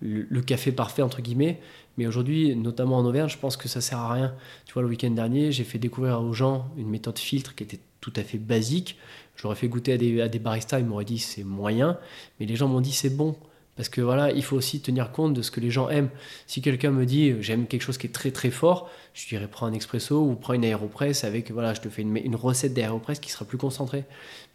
[0.01, 1.61] le, café parfait, entre guillemets.
[1.99, 4.35] Mais aujourd'hui, notamment en Auvergne, je pense que ça sert à rien.
[4.67, 7.81] Tu vois, le week-end dernier, j'ai fait découvrir aux gens une méthode filtre qui était
[8.01, 8.99] tout à fait basique.
[9.37, 11.99] J'aurais fait goûter à des, baristas, ils m'auraient dit c'est moyen.
[12.41, 13.37] Mais les gens m'ont dit c'est bon.
[13.77, 16.09] Parce que voilà, il faut aussi tenir compte de ce que les gens aiment.
[16.47, 19.67] Si quelqu'un me dit j'aime quelque chose qui est très très fort, je dirais prends
[19.67, 23.21] un expresso ou prends une aéropress avec, voilà, je te fais une, une recette d'aéropress
[23.21, 24.05] qui sera plus concentrée.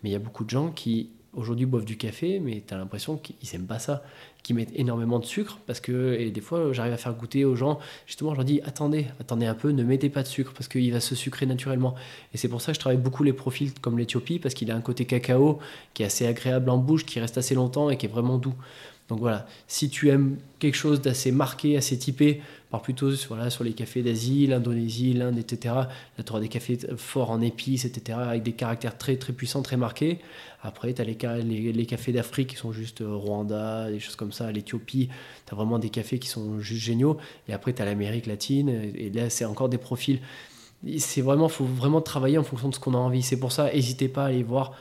[0.01, 2.77] Mais il y a beaucoup de gens qui aujourd'hui boivent du café, mais tu as
[2.77, 4.03] l'impression qu'ils n'aiment pas ça,
[4.43, 7.55] qu'ils mettent énormément de sucre, parce que, et des fois j'arrive à faire goûter aux
[7.55, 10.67] gens, justement je leur dis attendez, attendez un peu, ne mettez pas de sucre, parce
[10.67, 11.95] qu'il va se sucrer naturellement.
[12.33, 14.75] Et c'est pour ça que je travaille beaucoup les profils comme l'Éthiopie, parce qu'il a
[14.75, 15.59] un côté cacao
[15.93, 18.55] qui est assez agréable en bouche, qui reste assez longtemps et qui est vraiment doux.
[19.09, 23.65] Donc voilà, si tu aimes quelque chose d'assez marqué, assez typé, par plutôt voilà, sur
[23.65, 25.75] les cafés d'Asie, l'Indonésie, l'Inde, etc.
[25.75, 29.61] Là, tu auras des cafés forts en épices, etc., avec des caractères très très puissants,
[29.61, 30.19] très marqués.
[30.63, 34.31] Après, tu as les, les, cafés d'Afrique qui sont juste euh, Rwanda, des choses comme
[34.31, 35.09] ça, l'Éthiopie.
[35.45, 37.17] Tu as vraiment des cafés qui sont juste géniaux.
[37.49, 38.69] Et après, tu as l'Amérique latine.
[38.69, 40.21] Et là, c'est encore des profils.
[40.97, 43.21] C'est vraiment, faut vraiment travailler en fonction de ce qu'on a envie.
[43.21, 44.73] C'est pour ça, n'hésitez pas à aller voir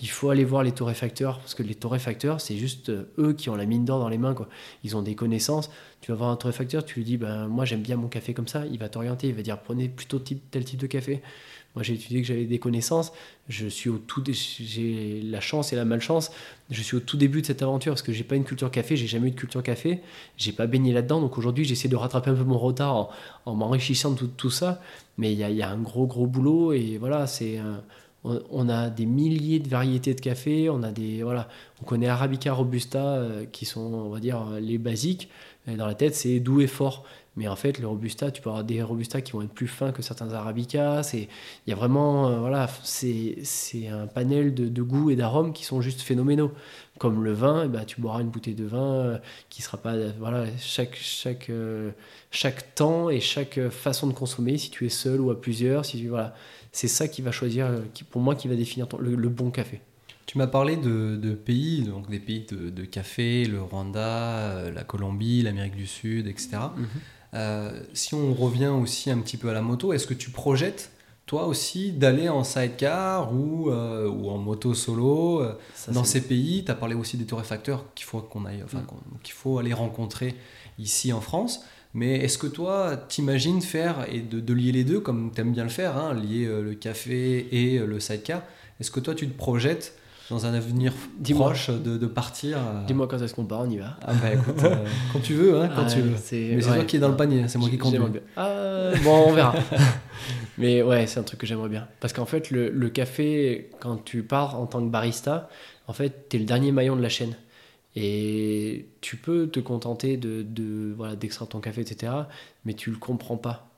[0.00, 3.50] il faut aller voir les torréfacteurs, parce que les torréfacteurs, c'est juste euh, eux qui
[3.50, 4.34] ont la mine d'or dans les mains.
[4.34, 4.48] Quoi.
[4.84, 5.70] Ils ont des connaissances.
[6.00, 8.46] Tu vas voir un torréfacteur, tu lui dis, ben, moi j'aime bien mon café comme
[8.46, 11.20] ça, il va t'orienter, il va dire, prenez plutôt tel type de café.
[11.74, 13.12] Moi j'ai étudié que j'avais des connaissances,
[13.48, 16.30] je suis au tout, j'ai la chance et la malchance,
[16.70, 18.96] je suis au tout début de cette aventure, parce que j'ai pas une culture café,
[18.96, 20.00] j'ai jamais eu de culture café,
[20.36, 23.10] j'ai pas baigné là-dedans, donc aujourd'hui j'essaie de rattraper un peu mon retard
[23.44, 24.80] en, m'enrichissant de tout, ça,
[25.18, 27.58] mais il y a, un gros gros boulot, et voilà, c'est...
[27.58, 27.82] un
[28.50, 31.48] on a des milliers de variétés de café, on a des voilà,
[31.82, 35.28] on connaît Arabica, Robusta euh, qui sont on va dire les basiques.
[35.66, 37.04] dans la tête, c'est doux et fort.
[37.38, 39.92] Mais en fait, le Robusta, tu peux avoir des Robusta qui vont être plus fins
[39.92, 41.04] que certains Arabica.
[41.04, 41.28] C'est
[41.66, 43.36] il y a vraiment euh, voilà, c'est
[43.88, 46.50] un panel de, goûts et d'arômes qui sont juste phénoménaux.
[46.98, 49.18] Comme le vin, eh ben, tu boiras une bouteille de vin euh,
[49.50, 51.52] qui sera pas voilà chaque chaque
[52.32, 55.98] chaque temps et chaque façon de consommer si tu es seul ou à plusieurs si
[55.98, 56.34] tu voilà
[56.78, 59.80] c'est ça qui va choisir, euh, qui, pour moi, qui va définir le, bon café.
[60.26, 65.42] Tu m'as parlé de, pays, donc des pays de, café, le Rwanda, euh, la Colombie,
[65.42, 66.50] l'Amérique du Sud, etc.
[66.76, 66.86] Mhm.
[67.34, 70.92] Euh, si on revient aussi un petit peu à la moto, est-ce que tu projettes
[71.26, 75.42] toi aussi d'aller en sidecar ou, ou en moto solo
[75.88, 76.64] dans ces pays?
[76.64, 79.18] Tu as parlé aussi des torréfacteurs qu'il faut, qu'on aille, enfin, mm.
[79.24, 80.36] qu'il faut aller rencontrer
[80.78, 81.64] ici en France.
[81.94, 85.64] Mais est-ce que toi, t'imagines faire et de, lier les deux, comme tu aimes bien
[85.64, 88.42] le faire, hein, lier euh, le café et euh, le sidecar
[88.78, 89.94] Est-ce que toi, tu te projettes
[90.30, 90.92] dans un avenir
[91.30, 93.96] proche de, partir euh Dis-moi quand est-ce qu'on part, on y va.
[94.02, 94.62] Ah bah écoute,
[95.12, 96.10] quand tu veux, hein, quand tu veux.
[96.10, 97.98] Mais c'est toi qui es dans le panier, c'est moi qui conduis.
[98.36, 99.54] Ah, bon, on verra.
[100.58, 101.88] Mais ouais, c'est un truc que j'aimerais bien.
[102.00, 105.48] Parce qu'en fait, le, le, café, quand tu pars en tant que barista,
[105.86, 107.34] en fait, tu es le dernier maillon de la chaîne.
[108.00, 112.12] Et tu peux te contenter de, voilà, d'extraire ton café, etc.
[112.64, 113.68] Mais tu le comprends pas.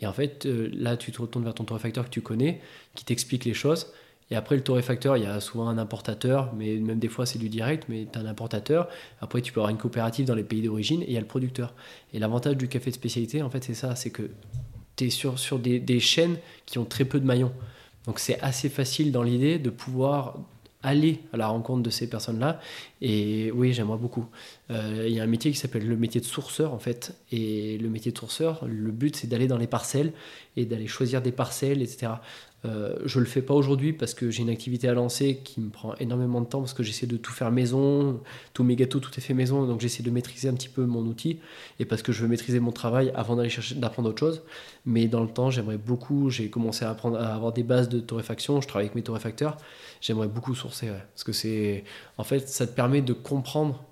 [0.00, 2.60] Et en fait, euh, là, tu te retournes vers ton torréfacteur que tu connais,
[2.94, 3.92] qui t'explique les choses.
[4.30, 7.40] Et après, le torréfacteur, il y a souvent un importateur, mais même des fois, c'est
[7.40, 8.88] du direct, mais tu as un importateur.
[9.20, 11.26] Après, tu peux avoir une coopérative dans les pays d'origine et il y a le
[11.26, 11.74] producteur.
[12.12, 14.30] Et l'avantage du café de spécialité, en fait, c'est ça c'est que
[14.94, 17.52] tu es sur, sur des chaînes qui ont très peu de maillons.
[18.06, 20.38] Donc, c'est assez facile dans l'idée de pouvoir
[20.84, 22.60] aller à la rencontre de ces personnes-là.
[23.00, 24.26] Et oui, j'aimerais beaucoup.
[24.70, 27.16] Euh, il y a un métier qui s'appelle le métier de sourceur, en fait.
[27.32, 30.12] Et le métier de sourceur, le but, c'est d'aller dans les parcelles
[30.56, 32.12] et d'aller choisir des parcelles, etc.
[32.64, 35.68] Euh, je le fais pas aujourd'hui parce que j'ai une activité à lancer qui me
[35.68, 38.20] prend énormément de temps parce que j'essaie de tout faire maison,
[38.54, 41.02] tous mes gâteaux, tout est fait maison, donc j'essaie de maîtriser un petit peu mon
[41.02, 41.40] outil
[41.78, 44.42] et parce que je veux maîtriser mon travail avant d'aller chercher d'apprendre autre chose.
[44.86, 48.00] Mais dans le temps, j'aimerais beaucoup, j'ai commencé à apprendre à avoir des bases de
[48.00, 49.58] torréfaction, je travaille avec mes torréfacteurs,
[50.00, 51.84] j'aimerais beaucoup sourcer parce que c'est
[52.16, 53.84] en fait ça te permet de comprendre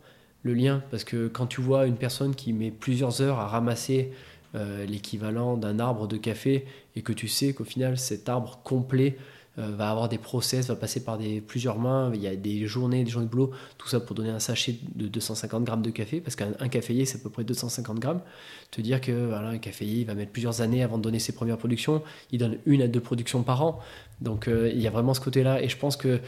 [0.45, 4.13] le lien parce que quand tu vois une personne qui met plusieurs heures à ramasser
[4.55, 9.17] euh, l'équivalent d'un arbre de café et que tu sais qu'au final cet arbre complet
[9.59, 13.05] va avoir des process, va passer par des, plusieurs mains, il y a des journées,
[13.05, 16.23] des journées de boulot, tout ça pour donner un sachet de 250 grammes de café,
[16.23, 18.23] parce qu'un caféier c'est à peu près 250 grammes.
[18.71, 21.59] Te dire que voilà, un caféier va mettre plusieurs années avant de donner ses premières
[21.59, 23.79] productions, il donne une à deux productions par an,
[24.23, 26.21] donc il y a vraiment ce côté-là, et je pense que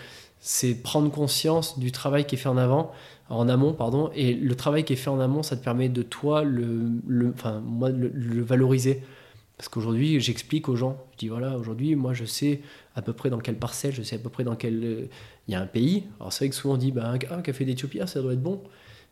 [0.46, 2.92] c'est prendre conscience du travail qui est fait en avant,
[3.30, 6.02] en amont, pardon, et le travail qui est fait en amont, ça te permet de
[6.02, 9.02] toi le, le enfin moi le, valoriser.
[9.56, 12.60] Parce qu'aujourd'hui, j'explique aux gens, je dis voilà, aujourd'hui, moi je sais
[12.96, 15.08] à peu près dans quelle parcelle, je sais à peu près dans quel.
[15.46, 16.04] Il y a un pays.
[16.18, 18.42] Alors c'est vrai que souvent on dit bah, un, café d'Éthiopie, ah, ça doit être
[18.42, 18.62] bon.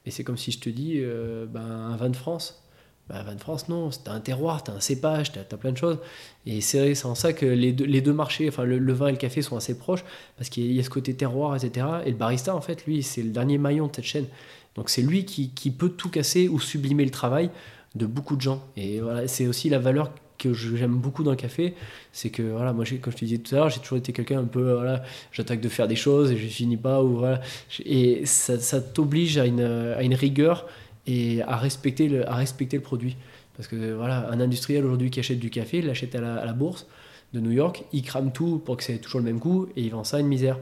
[0.05, 2.63] Mais c'est comme si je te dis euh, bah, un vin de France.
[3.09, 5.77] Bah, vin de France, non, t'as un terroir, t'as un cépage, t'as as plein de
[5.77, 5.99] choses.
[6.47, 9.19] Et c'est en ça que les deux, les deux marchés, enfin le, vin et le
[9.19, 10.05] café sont assez proches,
[10.37, 11.87] parce qu'il y, a ce côté terroir, etc.
[12.07, 14.27] Et le barista, en fait, lui, c'est le dernier maillon de cette chaîne.
[14.75, 17.51] Donc c'est lui qui, qui, peut tout casser ou sublimer le travail
[17.95, 18.65] de beaucoup de gens.
[18.77, 21.75] Et voilà, c'est aussi la valeur que j'aime beaucoup dans le café,
[22.13, 24.41] c'est que voilà, moi, comme je te disais tout à l'heure, j'ai toujours été quelqu'un
[24.41, 25.03] un peu, voilà,
[25.33, 27.41] j'attaque de faire des choses et je finis pas, ou voilà.
[27.85, 30.67] Et ça, t'oblige à une, à une rigueur
[31.07, 33.17] et à respecter le, à respecter le produit.
[33.57, 36.87] Parce que voilà, un industriel aujourd'hui qui achète du café, il l'achète à la, bourse
[37.33, 39.91] de New York, il crame tout pour que c'est toujours le même coût et il
[39.91, 40.59] vend ça à une misère.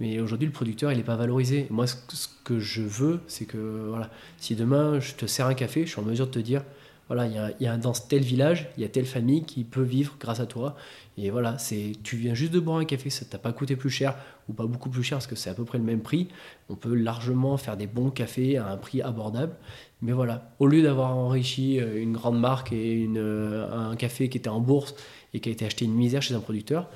[0.00, 1.66] Mais aujourd'hui, le producteur, il n'est pas valorisé.
[1.70, 5.86] Moi, ce, que je veux, c'est que voilà, si demain je te sers un café,
[5.86, 6.62] je suis en mesure de te dire
[7.08, 10.16] voilà, il y a, dans tel village, il y a telle famille qui peut vivre
[10.18, 10.74] grâce à toi.
[11.18, 13.90] Et voilà, c'est tu viens juste de boire un café, ça t'a pas coûté plus
[13.90, 14.16] cher
[14.48, 16.28] ou pas beaucoup plus cher parce que c'est à peu près le même prix.
[16.70, 19.54] On peut largement faire des bons cafés à un prix abordable.
[20.00, 24.28] Mais voilà, au lieu d'avoir enrichi euh, une grande marque et une, euh, un café
[24.28, 24.94] qui était en bourse
[25.34, 26.88] et qui a été acheté une misère chez un producteur,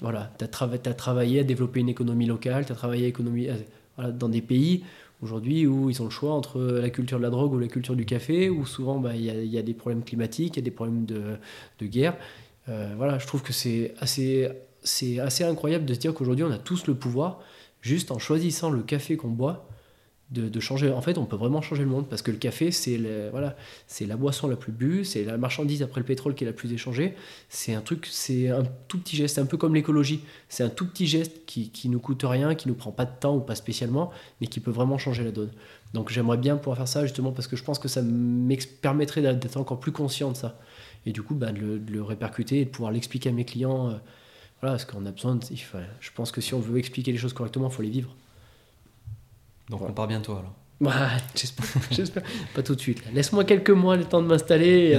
[0.00, 3.48] voilà, tu as, travaillé à développer une économie locale, tu as travaillé économie,
[3.96, 4.84] voilà, dans des pays
[5.24, 7.96] aujourd'hui où ils ont le choix entre la culture de la drogue ou la culture
[7.96, 10.70] du café, où souvent bah, il y, a des problèmes climatiques, il y a des
[10.70, 12.16] problèmes de, guerre.
[12.68, 14.48] Euh, voilà, je trouve que c'est assez,
[14.82, 17.40] c'est assez incroyable de se dire qu'aujourd'hui on a tous le pouvoir,
[17.80, 19.66] juste en choisissant le café qu'on boit,
[20.34, 20.90] de, changer.
[20.90, 22.98] En fait, on peut vraiment changer le monde parce que le café, c'est
[23.30, 26.46] voilà, c'est la boisson la plus bue, c'est la marchandise après le pétrole qui est
[26.46, 27.14] la plus échangée.
[27.48, 30.20] C'est un truc, c'est un tout petit geste, un peu comme l'écologie.
[30.48, 33.12] C'est un tout petit geste qui, qui nous coûte rien, qui nous prend pas de
[33.18, 35.50] temps ou pas spécialement, mais qui peut vraiment changer la donne.
[35.94, 39.22] Donc j'aimerais bien pouvoir faire ça justement parce que je pense que ça me permettrait
[39.22, 40.58] d'être encore plus conscient de ça.
[41.06, 43.90] Et du coup, bah, de, le, répercuter et de pouvoir l'expliquer à mes clients.
[43.90, 43.94] Euh,
[44.60, 47.32] voilà, parce qu'on a besoin de, je pense que si on veut expliquer les choses
[47.32, 48.14] correctement, il faut les vivre.
[49.68, 50.54] Donc on part bientôt alors.
[50.80, 50.90] Ouais,
[51.34, 52.24] j'espère.
[52.54, 53.02] pas tout de suite.
[53.14, 54.86] Laisse-moi quelques mois le temps de m'installer.
[54.86, 54.94] Il n'y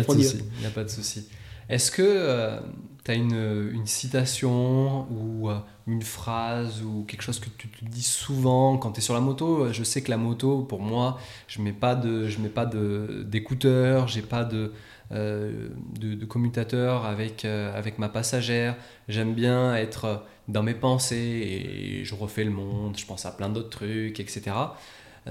[0.65, 1.27] a, pas de souci.
[1.69, 2.59] Est-ce que euh,
[3.03, 7.85] tu as une, une, citation ou euh, une phrase ou quelque chose que tu te
[7.85, 9.71] dis souvent quand tu es sur la moto?
[9.73, 14.57] Je sais que la moto, pour moi, je ne mets pas d'écouteurs, j'ai pas de,
[14.57, 14.73] euh,
[15.11, 18.75] de, de, commutateur avec, avec ma passagère.
[19.07, 23.49] J'aime bien être dans mes pensées et je refais le monde, je pense à plein
[23.49, 24.51] d'autres trucs, etc.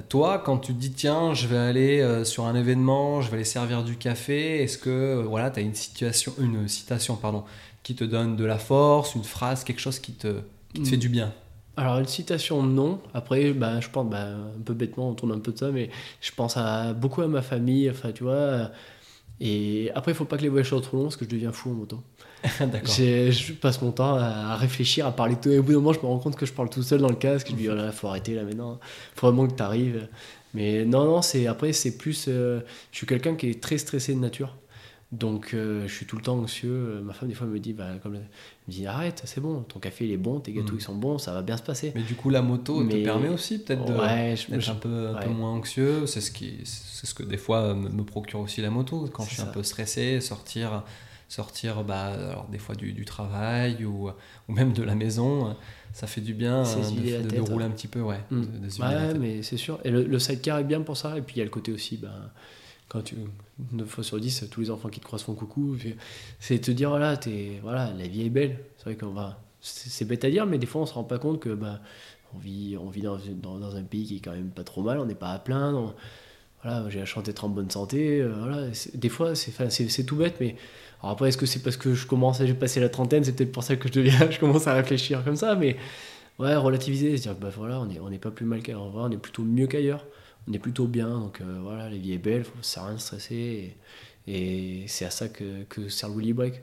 [0.09, 3.37] Toi, quand tu te dis tiens, je vais aller euh, sur un événement, je vais
[3.37, 7.45] aller servir du café, est-ce que euh, voilà, tu as une, situation, une citation pardon,
[7.85, 10.41] qui te donne de la force, une phrase, quelque chose qui te,
[10.85, 11.33] fait du bien?
[11.77, 13.01] Alors une citation non.
[13.15, 15.91] Après, bah, je pense bah, un peu bêtement, on tourne un peu de ça, mais
[16.21, 17.89] je pense à beaucoup à ma famille.
[17.89, 18.71] Enfin, tu vois.
[19.41, 21.53] Et après, il faut pas que les voyages soient trop longs parce que je deviens
[21.53, 22.03] fou en moto.
[22.45, 25.51] je passe mon temps à réfléchir, à parler tout.
[25.51, 27.09] Et au bout d'un moment, je me rends compte que je parle tout seul dans
[27.09, 27.49] le casque.
[27.49, 28.79] Je me dis, oh là, faut arrêter là maintenant.
[29.17, 30.09] Faut vraiment que tu arrives.
[30.53, 32.27] Mais non, non, c'est après, c'est plus.
[32.29, 32.61] Euh,
[32.93, 34.55] je suis quelqu'un qui est très stressé de nature.
[35.15, 37.01] Donc, euh, je suis tout le temps anxieux.
[37.05, 38.19] Ma femme, des fois, me dit, bah, comme, me
[38.67, 40.79] dit arrête, c'est bon, ton café il est bon, tes gâteaux mm.
[40.79, 41.93] ils sont bons, ça va bien se passer.
[41.95, 45.53] Mais du coup, la moto te permet aussi peut-être d'être un, peu, un peu moins
[45.53, 46.07] anxieux.
[46.07, 49.09] C'est ce, qui, c'est ce que des fois me, procure aussi la moto.
[49.13, 50.83] Quand je suis un peu stressé, sortir
[51.27, 54.11] sortir bah, alors des fois du, du travail ou,
[54.49, 55.57] ou, même de la maison,
[55.93, 58.01] ça fait du bien hein, de, de, rouler un petit peu.
[58.01, 58.43] Ouais, mm.
[58.81, 59.81] ouais mais c'est sûr.
[59.85, 61.17] Et le, sidecar est bien pour ça.
[61.17, 62.31] Et puis il y a le côté aussi, ben,
[62.89, 63.17] quand tu,
[63.73, 65.77] 9 fois sur 10, tous les enfants qui te croisent font coucou.
[66.41, 67.19] C'est te dire, voilà,
[67.63, 68.59] voilà, la vie est belle.
[68.77, 69.41] C'est vrai qu'on va.
[69.61, 71.81] C'est bête à dire, mais des fois on se rend pas compte que bah,
[72.35, 74.99] on vit, on vit dans, dans, un pays qui est quand même pas trop mal,
[74.99, 75.95] on n'est pas à plaindre.
[76.63, 78.21] voilà, j'ai la chance d'être en bonne santé.
[78.21, 80.57] Euh, voilà, des fois, c'est tout bête, mais
[81.11, 83.63] après, est-ce que c'est parce que je commence j'ai passé la trentaine, c'est peut-être pour
[83.63, 85.77] ça que je deviens, je commence à réfléchir comme ça, mais
[86.39, 89.11] ouais, relativiser, se dire bah voilà, on n'est on est pas plus mal qu'ailleurs, on
[89.11, 90.05] est plutôt mieux qu'ailleurs,
[90.49, 92.95] on est plutôt bien, donc euh, voilà, la vie est belle, ça sert à rien
[92.97, 93.77] de stresser,
[94.27, 96.63] et, c'est à ça que, que sert le Willy Break.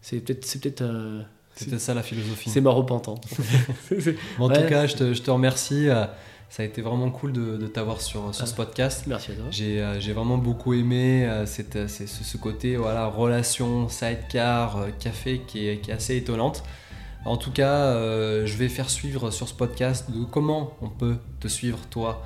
[0.00, 0.44] C'est peut-être.
[0.44, 1.22] C'est peut-être euh,
[1.54, 2.50] C'était ça la philosophie.
[2.50, 3.20] C'est ma repentance.
[4.38, 5.88] en tout cas, je te, je te remercie.
[5.88, 6.04] Euh,
[6.48, 9.04] ça a été vraiment cool de, t'avoir sur, sur ce podcast.
[9.06, 9.44] Merci à toi.
[9.50, 15.78] J'ai euh, vraiment beaucoup aimé cette, euh, ce, côté voilà, relation, sidecar, café qui est,
[15.78, 16.62] qui est assez étonnante.
[17.24, 17.94] En tout cas,
[18.44, 22.22] je vais faire suivre sur ce podcast de comment on peut te suivre toi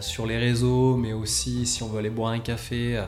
[0.00, 3.02] sur les réseaux, mais aussi si on veut aller boire un café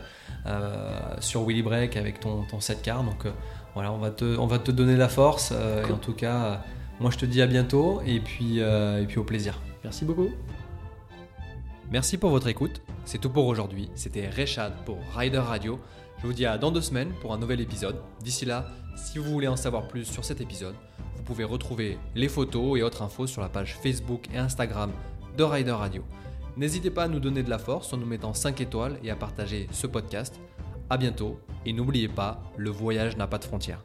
[1.20, 3.04] sur Willy Break avec ton, ton 7 car.
[3.04, 3.26] Donc
[3.74, 5.52] voilà, on va, te, on va te donner la force.
[5.52, 6.62] Et en tout cas,
[6.98, 9.60] moi je te dis à bientôt et puis, et puis au plaisir.
[9.84, 10.30] Merci beaucoup.
[11.90, 12.82] Merci pour votre écoute.
[13.04, 13.90] C'est tout pour aujourd'hui.
[13.96, 15.80] C'était Rechad pour Rider Radio.
[16.22, 17.96] Je vous dis à dans deux semaines pour un nouvel épisode.
[18.22, 20.74] D'ici là, si vous voulez en savoir plus sur cet épisode,
[21.16, 24.92] vous pouvez retrouver les photos et autres infos sur la page Facebook et Instagram
[25.36, 26.04] de Rider Radio.
[26.56, 29.16] N'hésitez pas à nous donner de la force en nous mettant 5 étoiles et à
[29.16, 30.40] partager ce podcast.
[30.90, 33.84] A bientôt et n'oubliez pas, le voyage n'a pas de frontières.